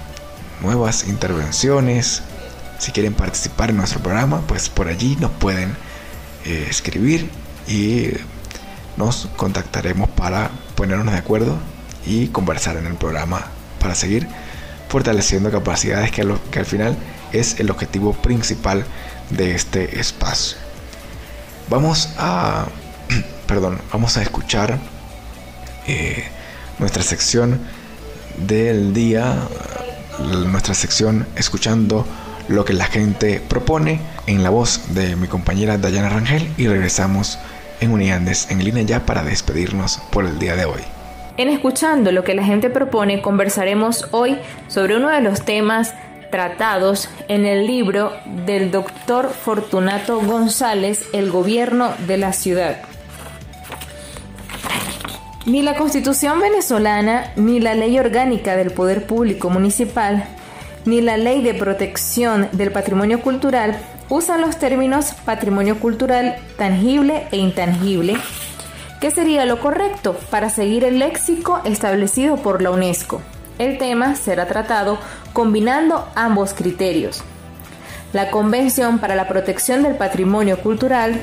nuevas 0.61 1.07
intervenciones. 1.07 2.21
Si 2.79 2.91
quieren 2.91 3.13
participar 3.13 3.69
en 3.69 3.77
nuestro 3.77 3.99
programa, 3.99 4.41
pues 4.41 4.69
por 4.69 4.87
allí 4.87 5.15
nos 5.19 5.31
pueden 5.31 5.75
eh, 6.45 6.67
escribir 6.69 7.29
y 7.67 8.09
nos 8.97 9.27
contactaremos 9.35 10.09
para 10.09 10.51
ponernos 10.75 11.11
de 11.11 11.19
acuerdo 11.19 11.57
y 12.05 12.27
conversar 12.27 12.77
en 12.77 12.87
el 12.87 12.95
programa 12.95 13.47
para 13.79 13.95
seguir 13.95 14.27
fortaleciendo 14.89 15.51
capacidades 15.51 16.11
que, 16.11 16.21
al 16.21 16.65
final 16.65 16.97
es 17.31 17.59
el 17.59 17.71
objetivo 17.71 18.13
principal 18.13 18.83
de 19.29 19.55
este 19.55 19.99
espacio. 19.99 20.57
Vamos 21.69 22.09
a, 22.17 22.65
perdón, 23.47 23.79
vamos 23.93 24.17
a 24.17 24.21
escuchar 24.21 24.77
eh, 25.87 26.25
nuestra 26.79 27.03
sección 27.03 27.59
del 28.37 28.93
día, 28.93 29.35
nuestra 30.19 30.73
sección 30.73 31.25
escuchando 31.35 32.05
lo 32.47 32.65
que 32.65 32.73
la 32.73 32.85
gente 32.85 33.39
propone 33.39 34.01
en 34.27 34.43
la 34.43 34.49
voz 34.49 34.81
de 34.89 35.15
mi 35.15 35.27
compañera 35.27 35.77
Dayana 35.77 36.09
Rangel 36.09 36.51
y 36.57 36.67
regresamos 36.67 37.39
en 37.81 37.91
Uniandes 37.91 38.49
en 38.49 38.63
línea 38.63 38.83
ya 38.83 39.05
para 39.05 39.23
despedirnos 39.23 39.97
por 40.11 40.25
el 40.25 40.39
día 40.39 40.55
de 40.55 40.65
hoy. 40.65 40.81
En 41.37 41.49
escuchando 41.49 42.11
lo 42.11 42.23
que 42.23 42.35
la 42.35 42.43
gente 42.43 42.69
propone 42.69 43.21
conversaremos 43.21 44.07
hoy 44.11 44.37
sobre 44.67 44.95
uno 44.95 45.09
de 45.09 45.21
los 45.21 45.43
temas 45.43 45.93
tratados 46.31 47.09
en 47.27 47.45
el 47.45 47.67
libro 47.67 48.13
del 48.45 48.71
doctor 48.71 49.29
Fortunato 49.29 50.21
González, 50.21 51.05
El 51.13 51.29
gobierno 51.29 51.93
de 52.07 52.17
la 52.17 52.31
ciudad. 52.31 52.77
Ni 55.45 55.61
la 55.61 55.75
Constitución 55.75 56.39
venezolana, 56.39 57.31
ni 57.35 57.59
la 57.59 57.73
Ley 57.73 57.97
Orgánica 57.97 58.55
del 58.55 58.71
Poder 58.71 59.05
Público 59.07 59.49
Municipal, 59.49 60.25
ni 60.85 61.01
la 61.01 61.17
Ley 61.17 61.41
de 61.41 61.53
Protección 61.53 62.47
del 62.51 62.71
Patrimonio 62.71 63.21
Cultural 63.21 63.77
usan 64.11 64.41
los 64.41 64.57
términos 64.57 65.13
patrimonio 65.23 65.79
cultural 65.79 66.35
tangible 66.57 67.27
e 67.31 67.37
intangible, 67.37 68.17
que 68.99 69.09
sería 69.09 69.45
lo 69.45 69.61
correcto 69.61 70.17
para 70.29 70.49
seguir 70.49 70.83
el 70.83 70.99
léxico 70.99 71.61
establecido 71.63 72.35
por 72.35 72.61
la 72.61 72.71
UNESCO. 72.71 73.21
El 73.57 73.77
tema 73.77 74.15
será 74.15 74.47
tratado 74.47 74.99
combinando 75.31 76.09
ambos 76.13 76.53
criterios. 76.53 77.23
La 78.11 78.31
Convención 78.31 78.99
para 78.99 79.15
la 79.15 79.29
Protección 79.29 79.81
del 79.81 79.95
Patrimonio 79.95 80.59
Cultural 80.59 81.21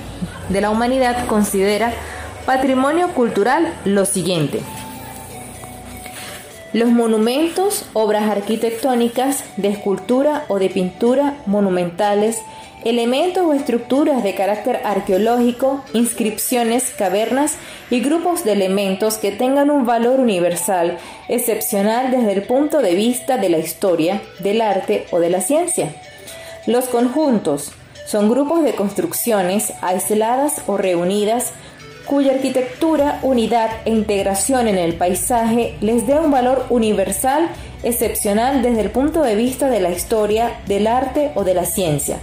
de 0.49 0.61
la 0.63 0.71
Humanidad 0.71 1.27
considera 1.27 1.93
Patrimonio 2.47 3.09
cultural, 3.09 3.71
lo 3.85 4.07
siguiente. 4.07 4.63
Los 6.75 6.91
monumentos, 6.91 7.87
obras 7.95 8.29
arquitectónicas, 8.29 9.43
de 9.57 9.69
escultura 9.69 10.45
o 10.49 10.59
de 10.59 10.69
pintura, 10.69 11.39
monumentales, 11.47 12.43
elementos 12.85 13.43
o 13.43 13.55
estructuras 13.55 14.23
de 14.23 14.35
carácter 14.35 14.81
arqueológico, 14.85 15.83
inscripciones, 15.95 16.93
cavernas 16.97 17.57
y 17.91 18.01
grupos 18.01 18.45
de 18.45 18.53
elementos 18.53 19.17
que 19.17 19.33
tengan 19.33 19.71
un 19.71 19.87
valor 19.87 20.21
universal, 20.21 20.99
excepcional 21.29 22.11
desde 22.11 22.33
el 22.33 22.43
punto 22.43 22.83
de 22.83 22.95
vista 22.95 23.39
de 23.39 23.49
la 23.49 23.59
historia, 23.59 24.21
del 24.41 24.61
arte 24.61 25.07
o 25.11 25.21
de 25.21 25.31
la 25.31 25.41
ciencia. 25.41 25.95
Los 26.67 26.85
conjuntos 26.85 27.73
son 28.07 28.29
grupos 28.29 28.63
de 28.63 28.75
construcciones 28.75 29.73
aisladas 29.81 30.63
o 30.67 30.77
reunidas 30.77 31.53
cuya 32.09 32.33
arquitectura, 32.33 33.19
unidad 33.23 33.71
e 33.85 33.91
integración 33.91 34.67
en 34.67 34.79
el 34.79 34.95
paisaje 34.95 35.77
les 35.83 36.07
dé 36.07 36.19
un 36.19 36.31
valor 36.31 36.65
universal 36.71 37.51
excepcional 37.83 38.63
desde 38.63 38.81
el 38.81 38.91
punto 38.91 39.23
de 39.23 39.37
vista 39.37 39.69
de 39.69 39.81
la 39.81 39.91
historia, 39.91 40.59
del 40.67 40.87
arte 40.87 41.33
o 41.35 41.45
de 41.45 41.53
la 41.53 41.67
ciencia. 41.67 42.19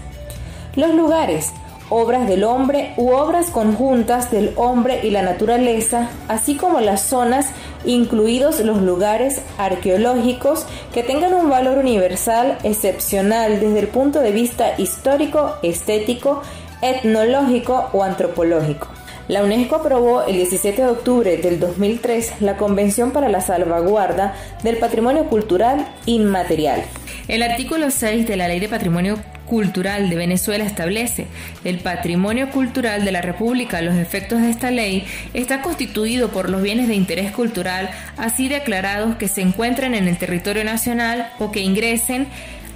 Los 0.76 0.96
lugares, 0.96 1.54
obras 1.90 2.28
del 2.28 2.44
hombre 2.44 2.94
u 2.98 3.12
obras 3.12 3.52
conjuntas 3.52 4.32
del 4.32 4.54
hombre 4.56 5.02
y 5.04 5.12
la 5.12 5.22
naturaleza, 5.22 6.10
así 6.28 6.56
como 6.56 6.82
las 6.82 7.02
zonas, 7.02 7.52
incluidos 7.86 8.60
los 8.62 8.82
lugares 8.82 9.44
arqueológicos 9.60 10.66
que 10.96 11.04
tengan 11.04 11.36
un 11.36 11.48
valor 11.48 11.78
universal 11.78 12.58
excepcional 12.64 13.60
desde 13.60 13.80
el 13.82 13.88
punto 13.88 14.20
de 14.20 14.32
vista 14.32 14.74
histórico, 14.80 15.54
estético, 15.62 16.42
etnológico 16.82 17.90
o 17.94 18.02
antropológico. 18.02 18.88
La 19.28 19.44
UNESCO 19.44 19.78
aprobó 19.78 20.24
el 20.24 20.36
17 20.36 20.84
de 20.84 20.88
octubre 20.88 21.38
del 21.38 21.60
2003 21.60 22.42
la 22.42 22.58
Convención 22.58 23.10
para 23.10 23.28
la 23.28 23.42
Salvaguarda 23.42 24.36
del 24.62 24.78
Patrimonio 24.78 25.26
Cultural 25.26 25.88
Inmaterial. 26.06 26.84
El 27.28 27.42
artículo 27.42 27.90
6 27.90 28.28
de 28.28 28.38
la 28.38 28.48
Ley 28.48 28.60
de 28.60 28.70
Patrimonio 28.70 29.18
Cultural 29.48 30.12
de 30.12 30.16
Venezuela 30.16 30.64
establece 30.64 31.26
el 31.64 31.80
patrimonio 31.80 32.52
cultural 32.52 33.04
de 33.04 33.12
la 33.12 33.24
República. 33.24 33.82
Los 33.82 33.96
efectos 33.96 34.42
de 34.42 34.52
esta 34.52 34.70
ley 34.70 35.06
está 35.34 35.64
constituido 35.64 36.30
por 36.30 36.52
los 36.52 36.62
bienes 36.62 36.88
de 36.88 36.94
interés 36.94 37.32
cultural 37.32 37.90
así 38.18 38.48
declarados 38.48 39.16
que 39.16 39.28
se 39.28 39.42
encuentren 39.42 39.96
en 39.96 40.08
el 40.08 40.20
territorio 40.20 40.64
nacional 40.64 41.32
o 41.40 41.52
que 41.52 41.62
ingresen 41.62 42.28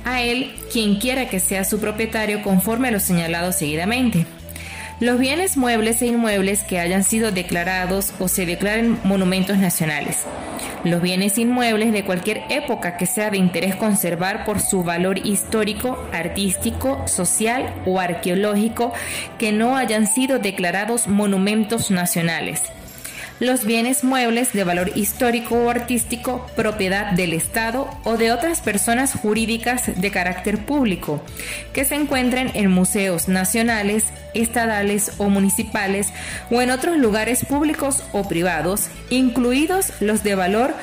a 0.04 0.24
él 0.24 0.56
quien 0.72 0.96
quiera 0.96 1.30
que 1.30 1.40
sea 1.40 1.64
su 1.64 1.80
propietario 1.80 2.42
conforme 2.42 2.88
a 2.88 2.92
lo 2.92 3.00
señalado 3.00 3.52
seguidamente. 3.52 4.26
Los 5.00 5.18
bienes 5.18 5.56
muebles 5.56 6.02
e 6.02 6.08
inmuebles 6.08 6.62
que 6.62 6.78
hayan 6.78 7.06
sido 7.06 7.32
declarados 7.32 8.12
o 8.20 8.28
se 8.28 8.46
declaren 8.46 9.00
monumentos 9.06 9.58
nacionales. 9.58 10.26
Los 10.84 11.02
bienes 11.02 11.38
inmuebles 11.38 11.94
de 11.94 12.04
cualquier 12.04 12.44
época 12.50 12.98
que 12.98 13.06
sea 13.06 13.30
de 13.30 13.38
interés 13.38 13.78
conservar 13.78 14.44
por 14.44 14.60
su 14.60 14.84
valor 14.84 15.26
histórico, 15.26 15.98
artístico, 16.12 17.08
social 17.08 17.74
o 17.86 18.02
arqueológico 18.02 18.92
que 19.38 19.54
no 19.54 19.78
hayan 19.78 20.06
sido 20.06 20.38
declarados 20.38 21.08
monumentos 21.08 21.92
nacionales 21.92 22.64
los 23.40 23.66
bienes 23.66 24.04
muebles 24.04 24.54
de 24.54 24.64
valor 24.64 24.92
histórico 24.96 25.56
o 25.56 25.70
artístico 25.70 26.46
propiedad 26.56 27.12
del 27.12 27.34
Estado 27.34 27.90
o 28.04 28.18
de 28.18 28.32
otras 28.32 28.62
personas 28.62 29.14
jurídicas 29.14 30.00
de 30.00 30.12
carácter 30.12 30.66
público 30.66 31.22
que 31.74 31.86
se 31.86 31.96
encuentren 31.96 32.52
en 32.54 32.70
museos 32.70 33.28
nacionales, 33.28 34.06
estadales 34.34 35.14
o 35.18 35.30
municipales 35.30 36.12
o 36.52 36.62
en 36.62 36.72
otros 36.72 36.98
lugares 36.98 37.46
públicos 37.46 38.04
o 38.12 38.28
privados, 38.28 38.88
incluidos 39.10 39.94
los 40.02 40.24
de 40.24 40.36
valor 40.36 40.74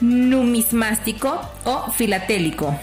numismático 0.00 1.40
o 1.64 1.90
filatélico 1.92 2.76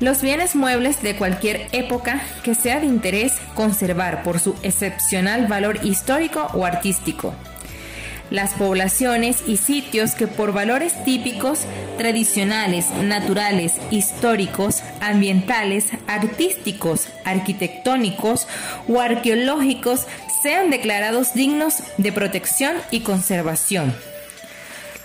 los 0.00 0.22
bienes 0.22 0.54
muebles 0.54 1.02
de 1.02 1.16
cualquier 1.16 1.68
época 1.72 2.20
que 2.42 2.54
sea 2.54 2.80
de 2.80 2.86
interés 2.86 3.34
conservar 3.54 4.22
por 4.22 4.38
su 4.38 4.54
excepcional 4.62 5.46
valor 5.46 5.84
histórico 5.84 6.48
o 6.54 6.64
artístico. 6.64 7.34
Las 8.30 8.52
poblaciones 8.52 9.42
y 9.46 9.56
sitios 9.56 10.14
que 10.14 10.26
por 10.26 10.52
valores 10.52 11.02
típicos, 11.04 11.60
tradicionales, 11.96 12.90
naturales, 12.90 13.76
históricos, 13.90 14.82
ambientales, 15.00 15.86
artísticos, 16.06 17.08
arquitectónicos 17.24 18.46
o 18.86 19.00
arqueológicos 19.00 20.06
sean 20.42 20.70
declarados 20.70 21.32
dignos 21.32 21.82
de 21.96 22.12
protección 22.12 22.76
y 22.90 23.00
conservación 23.00 23.94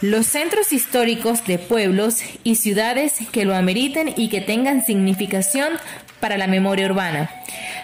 los 0.04 0.26
centros 0.26 0.74
históricos 0.74 1.46
de 1.46 1.58
pueblos 1.58 2.18
y 2.44 2.56
ciudades 2.56 3.20
que 3.32 3.46
lo 3.46 3.56
ameriten 3.56 4.14
y 4.18 4.28
que 4.28 4.42
tengan 4.42 4.84
significación 4.84 5.70
para 6.20 6.38
la 6.38 6.46
memoria 6.46 6.88
urbana, 6.88 7.32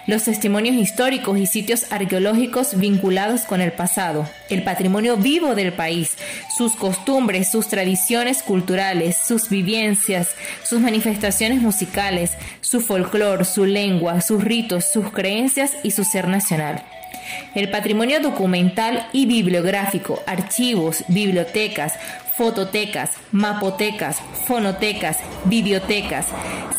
los 0.06 0.24
testimonios 0.24 0.76
históricos 0.76 1.38
y 1.38 1.46
sitios 1.46 1.90
arqueológicos 1.90 2.78
vinculados 2.78 3.44
con 3.44 3.62
el 3.62 3.72
pasado, 3.72 4.28
el 4.50 4.62
patrimonio 4.62 5.16
vivo 5.16 5.54
del 5.54 5.72
país, 5.72 6.18
sus 6.58 6.76
costumbres, 6.76 7.50
sus 7.50 7.68
tradiciones 7.68 8.42
culturales, 8.42 9.16
sus 9.16 9.48
vivencias, 9.48 10.28
sus 10.62 10.78
manifestaciones 10.78 11.62
musicales, 11.62 12.32
su 12.60 12.82
folclore, 12.82 13.46
su 13.46 13.64
lengua, 13.64 14.20
sus 14.20 14.44
ritos, 14.44 14.92
sus 14.92 15.10
creencias 15.10 15.72
y 15.82 15.92
su 15.92 16.04
ser 16.04 16.28
nacional. 16.28 16.84
El 17.54 17.70
patrimonio 17.70 18.20
documental 18.20 19.06
y 19.12 19.26
bibliográfico, 19.26 20.22
archivos, 20.26 21.04
bibliotecas, 21.08 21.94
fototecas, 22.36 23.10
mapotecas, 23.32 24.18
fonotecas, 24.46 25.18
bibliotecas, 25.44 26.26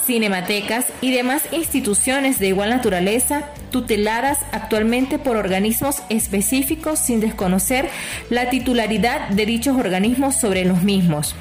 cinematecas 0.05 0.87
y 1.01 1.11
demás 1.11 1.43
instituciones 1.51 2.39
de 2.39 2.47
igual 2.47 2.71
naturaleza 2.71 3.49
tuteladas 3.69 4.39
actualmente 4.51 5.19
por 5.19 5.37
organismos 5.37 6.01
específicos 6.09 6.99
sin 6.99 7.19
desconocer 7.19 7.89
la 8.29 8.49
titularidad 8.49 9.29
de 9.29 9.45
dichos 9.45 9.77
organismos 9.77 10.35
sobre 10.35 10.65
los 10.65 10.81
mismos 10.83 11.35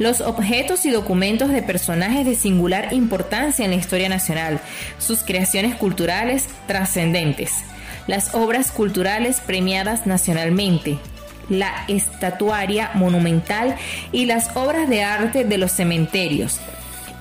los 0.00 0.22
objetos 0.22 0.86
y 0.86 0.90
documentos 0.90 1.50
de 1.50 1.62
personajes 1.62 2.24
de 2.24 2.34
singular 2.34 2.94
importancia 2.94 3.66
en 3.66 3.70
la 3.70 3.76
historia 3.76 4.08
nacional, 4.08 4.58
sus 4.98 5.20
creaciones 5.20 5.76
culturales 5.76 6.48
trascendentes, 6.66 7.52
las 8.06 8.34
obras 8.34 8.72
culturales 8.72 9.40
premiadas 9.40 10.06
nacionalmente, 10.06 10.96
la 11.50 11.84
estatuaria 11.86 12.90
monumental 12.94 13.76
y 14.10 14.24
las 14.24 14.56
obras 14.56 14.88
de 14.88 15.04
arte 15.04 15.44
de 15.44 15.58
los 15.58 15.72
cementerios, 15.72 16.60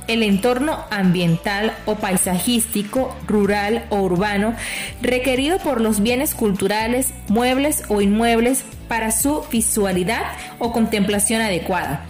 el 0.08 0.24
entorno 0.24 0.86
ambiental 0.90 1.74
o 1.86 1.96
paisajístico, 1.96 3.14
rural 3.28 3.88
o 3.90 3.98
urbano 3.98 4.56
requerido 5.02 5.58
por 5.58 5.82
los 5.82 6.02
bienes 6.02 6.34
culturales, 6.34 7.10
muebles 7.28 7.84
o 7.90 8.00
inmuebles 8.00 8.64
para 8.88 9.12
su 9.12 9.44
visualidad 9.52 10.24
o 10.60 10.72
contemplación 10.72 11.42
adecuada 11.42 12.06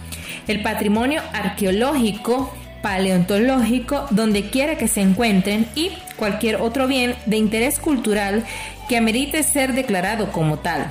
el 0.50 0.62
patrimonio 0.62 1.22
arqueológico, 1.32 2.52
paleontológico, 2.82 4.06
donde 4.10 4.50
quiera 4.50 4.76
que 4.76 4.88
se 4.88 5.00
encuentren 5.00 5.66
y 5.74 5.92
cualquier 6.16 6.56
otro 6.56 6.86
bien 6.86 7.14
de 7.26 7.36
interés 7.36 7.78
cultural 7.78 8.44
que 8.88 8.96
amerite 8.96 9.42
ser 9.42 9.74
declarado 9.74 10.32
como 10.32 10.58
tal. 10.58 10.90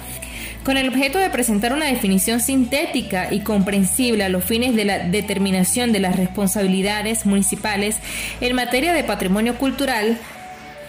Con 0.64 0.78
el 0.78 0.90
objeto 0.90 1.20
de 1.20 1.30
presentar 1.30 1.74
una 1.74 1.86
definición 1.86 2.42
sintética 2.42 3.28
y 3.32 3.42
comprensible 3.42 4.24
a 4.24 4.30
los 4.30 4.44
fines 4.44 4.76
de 4.76 4.86
la 4.86 5.00
determinación 5.00 5.92
de 5.92 6.00
las 6.00 6.16
responsabilidades 6.16 7.26
municipales 7.26 7.98
en 8.40 8.56
materia 8.56 8.94
de 8.94 9.04
patrimonio 9.04 9.56
cultural, 9.56 10.18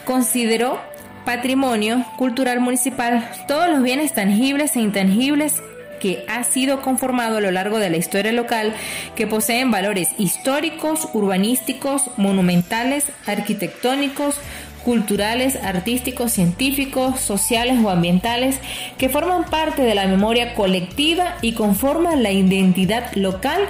consideró 0.05 0.81
patrimonio 1.25 2.05
cultural 2.17 2.61
municipal 2.61 3.31
todos 3.47 3.69
los 3.71 3.83
bienes 3.83 4.13
tangibles 4.13 4.77
e 4.77 4.81
intangibles 4.81 5.63
que 6.01 6.25
ha 6.29 6.43
sido 6.43 6.83
conformado 6.83 7.37
a 7.37 7.41
lo 7.41 7.53
largo 7.53 7.79
de 7.79 7.91
la 7.91 7.97
historia 7.97 8.33
local, 8.33 8.75
que 9.15 9.29
poseen 9.29 9.71
valores 9.71 10.09
históricos, 10.19 11.09
urbanísticos, 11.13 12.11
monumentales, 12.17 13.07
arquitectónicos, 13.27 14.41
culturales, 14.85 15.57
artísticos, 15.57 16.33
científicos, 16.33 17.21
sociales 17.21 17.79
o 17.85 17.91
ambientales 17.91 18.59
que 18.99 19.09
forman 19.09 19.45
parte 19.45 19.83
de 19.83 19.95
la 19.95 20.07
memoria 20.07 20.55
colectiva 20.55 21.37
y 21.43 21.53
conforman 21.53 22.23
la 22.23 22.33
identidad 22.33 23.13
local 23.15 23.61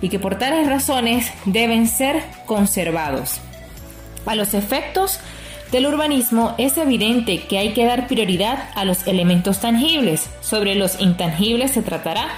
y 0.00 0.08
que 0.08 0.18
por 0.18 0.38
tales 0.38 0.68
razones 0.68 1.30
deben 1.44 1.86
ser 1.86 2.22
conservados. 2.46 3.40
A 4.26 4.34
los 4.34 4.54
efectos 4.54 5.20
del 5.72 5.86
urbanismo 5.86 6.54
es 6.58 6.76
evidente 6.76 7.42
que 7.44 7.58
hay 7.58 7.72
que 7.72 7.84
dar 7.84 8.08
prioridad 8.08 8.70
a 8.74 8.84
los 8.84 9.06
elementos 9.06 9.60
tangibles. 9.60 10.28
Sobre 10.40 10.74
los 10.74 11.00
intangibles 11.00 11.70
se 11.70 11.82
tratará 11.82 12.28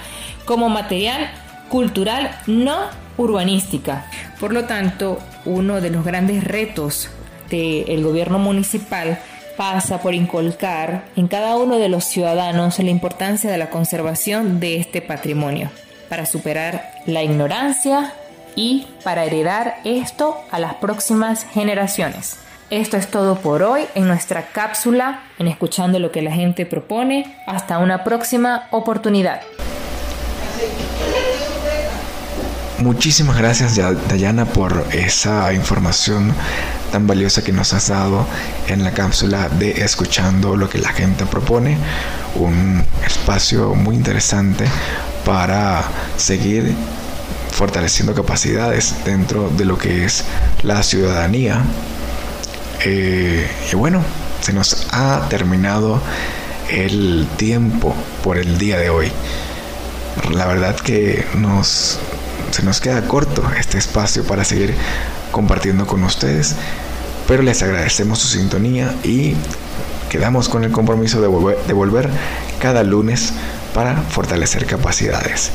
como 0.45 0.69
material 0.69 1.31
cultural 1.69 2.31
no 2.45 2.77
urbanística. 3.17 4.05
Por 4.39 4.53
lo 4.53 4.65
tanto, 4.65 5.19
uno 5.45 5.81
de 5.81 5.89
los 5.89 6.05
grandes 6.05 6.43
retos 6.43 7.09
del 7.49 8.03
gobierno 8.03 8.39
municipal 8.39 9.19
pasa 9.57 10.01
por 10.01 10.13
inculcar 10.13 11.05
en 11.15 11.27
cada 11.27 11.55
uno 11.55 11.77
de 11.77 11.89
los 11.89 12.05
ciudadanos 12.05 12.79
la 12.79 12.89
importancia 12.89 13.51
de 13.51 13.57
la 13.57 13.69
conservación 13.69 14.59
de 14.59 14.77
este 14.77 15.01
patrimonio 15.01 15.69
para 16.09 16.25
superar 16.25 16.91
la 17.05 17.23
ignorancia 17.23 18.13
y 18.55 18.87
para 19.03 19.25
heredar 19.25 19.77
esto 19.83 20.37
a 20.51 20.59
las 20.59 20.75
próximas 20.75 21.45
generaciones. 21.45 22.37
Esto 22.69 22.97
es 22.97 23.09
todo 23.09 23.35
por 23.39 23.61
hoy 23.61 23.83
en 23.93 24.07
nuestra 24.07 24.47
cápsula 24.47 25.21
en 25.37 25.47
Escuchando 25.47 25.99
lo 25.99 26.11
que 26.11 26.21
la 26.21 26.31
gente 26.31 26.65
propone. 26.65 27.37
Hasta 27.45 27.77
una 27.77 28.03
próxima 28.03 28.67
oportunidad. 28.71 29.41
Muchísimas 32.79 33.37
gracias 33.37 33.77
Dayana 33.77 34.45
por 34.45 34.85
esa 34.91 35.53
información 35.53 36.33
tan 36.91 37.07
valiosa 37.07 37.43
que 37.43 37.53
nos 37.53 37.73
has 37.73 37.87
dado 37.87 38.25
en 38.67 38.83
la 38.83 38.91
cápsula 38.91 39.49
de 39.49 39.71
Escuchando 39.83 40.55
lo 40.55 40.69
que 40.69 40.79
la 40.79 40.89
gente 40.89 41.25
propone. 41.25 41.77
Un 42.35 42.83
espacio 43.05 43.75
muy 43.75 43.95
interesante 43.95 44.65
para 45.23 45.83
seguir 46.17 46.73
fortaleciendo 47.51 48.15
capacidades 48.15 48.95
dentro 49.05 49.49
de 49.49 49.65
lo 49.65 49.77
que 49.77 50.05
es 50.05 50.25
la 50.63 50.81
ciudadanía 50.81 51.61
eh, 52.85 53.47
y 53.71 53.75
bueno, 53.75 54.03
se 54.41 54.53
nos 54.53 54.87
ha 54.91 55.27
terminado 55.29 56.01
el 56.69 57.27
tiempo 57.37 57.95
por 58.23 58.37
el 58.37 58.57
día 58.57 58.77
de 58.77 58.89
hoy. 58.89 59.11
La 60.31 60.45
verdad 60.45 60.75
que 60.75 61.25
nos, 61.35 61.99
se 62.51 62.63
nos 62.63 62.79
queda 62.79 63.07
corto 63.07 63.43
este 63.57 63.77
espacio 63.77 64.23
para 64.23 64.43
seguir 64.43 64.75
compartiendo 65.31 65.87
con 65.87 66.03
ustedes, 66.03 66.55
pero 67.27 67.41
les 67.41 67.63
agradecemos 67.63 68.19
su 68.19 68.27
sintonía 68.27 68.93
y 69.03 69.35
quedamos 70.09 70.49
con 70.49 70.63
el 70.63 70.71
compromiso 70.71 71.21
de 71.21 71.55
de 71.67 71.73
volver 71.73 72.09
cada 72.59 72.83
lunes 72.83 73.33
para 73.73 73.95
fortalecer 74.03 74.65
capacidades. 74.65 75.51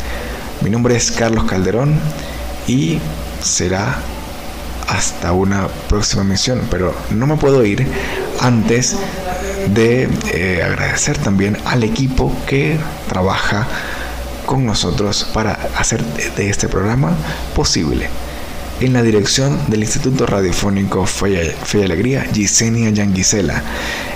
Mi 0.61 0.71
nombre 0.71 0.97
es 0.97 1.13
Carlos 1.13 1.45
Calderón 1.45 2.01
y 2.67 2.99
será 3.41 3.99
hasta 4.89 5.33
una 5.33 5.69
próxima 5.89 6.25
misión, 6.25 6.63
pero 6.71 6.95
no 7.11 7.27
me 7.27 7.37
puedo 7.37 7.65
ir 7.65 7.87
antes 8.41 8.97
de 9.75 10.09
eh, 10.33 10.63
agradecer 10.63 11.19
también 11.19 11.59
al 11.65 11.85
equipo 11.85 12.35
que 12.47 12.79
trabaja 13.09 13.67
con 14.47 14.65
nosotros 14.65 15.29
para 15.35 15.53
hacer 15.77 16.03
de 16.05 16.49
este 16.49 16.69
programa 16.69 17.13
posible. 17.55 18.09
En 18.81 18.93
la 18.93 19.03
dirección 19.03 19.59
del 19.69 19.81
Instituto 19.81 20.25
Radiofónico 20.25 21.05
Fe 21.05 21.53
y 21.75 21.83
Alegría, 21.83 22.25
Gisenia 22.33 22.91
Yanguisela. 22.91 23.61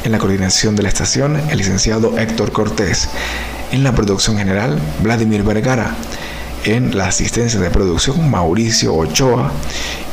En 0.04 0.12
la 0.12 0.18
coordinación 0.18 0.76
de 0.76 0.84
la 0.84 0.88
estación, 0.88 1.36
el 1.50 1.58
licenciado 1.58 2.16
Héctor 2.16 2.52
Cortés. 2.52 3.08
En 3.72 3.82
la 3.82 3.92
producción 3.92 4.38
general, 4.38 4.78
Vladimir 5.02 5.42
Vergara 5.42 5.96
en 6.64 6.96
la 6.96 7.06
asistencia 7.06 7.58
de 7.60 7.70
producción 7.70 8.30
Mauricio 8.30 8.94
Ochoa 8.94 9.52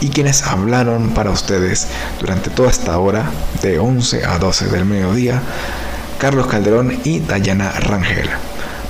y 0.01 0.09
quienes 0.09 0.43
hablaron 0.43 1.09
para 1.11 1.31
ustedes 1.31 1.87
durante 2.19 2.49
toda 2.49 2.69
esta 2.69 2.97
hora 2.97 3.31
de 3.61 3.79
11 3.79 4.25
a 4.25 4.37
12 4.37 4.67
del 4.67 4.85
mediodía, 4.85 5.41
Carlos 6.17 6.47
Calderón 6.47 6.99
y 7.03 7.19
Dayana 7.19 7.71
Rangel. 7.71 8.29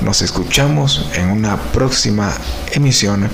Nos 0.01 0.22
escuchamos 0.22 1.10
en 1.16 1.30
una 1.30 1.57
próxima 1.57 2.32
emisión 2.72 3.30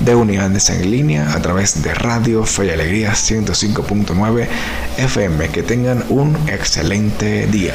de 0.00 0.14
Unidades 0.14 0.70
en 0.70 0.90
línea 0.90 1.32
a 1.32 1.40
través 1.40 1.82
de 1.82 1.94
Radio 1.94 2.44
Fe 2.44 2.66
y 2.66 2.70
Alegría 2.70 3.12
105.9 3.12 4.48
FM. 4.98 5.48
Que 5.48 5.62
tengan 5.62 6.04
un 6.08 6.36
excelente 6.48 7.46
día. 7.46 7.74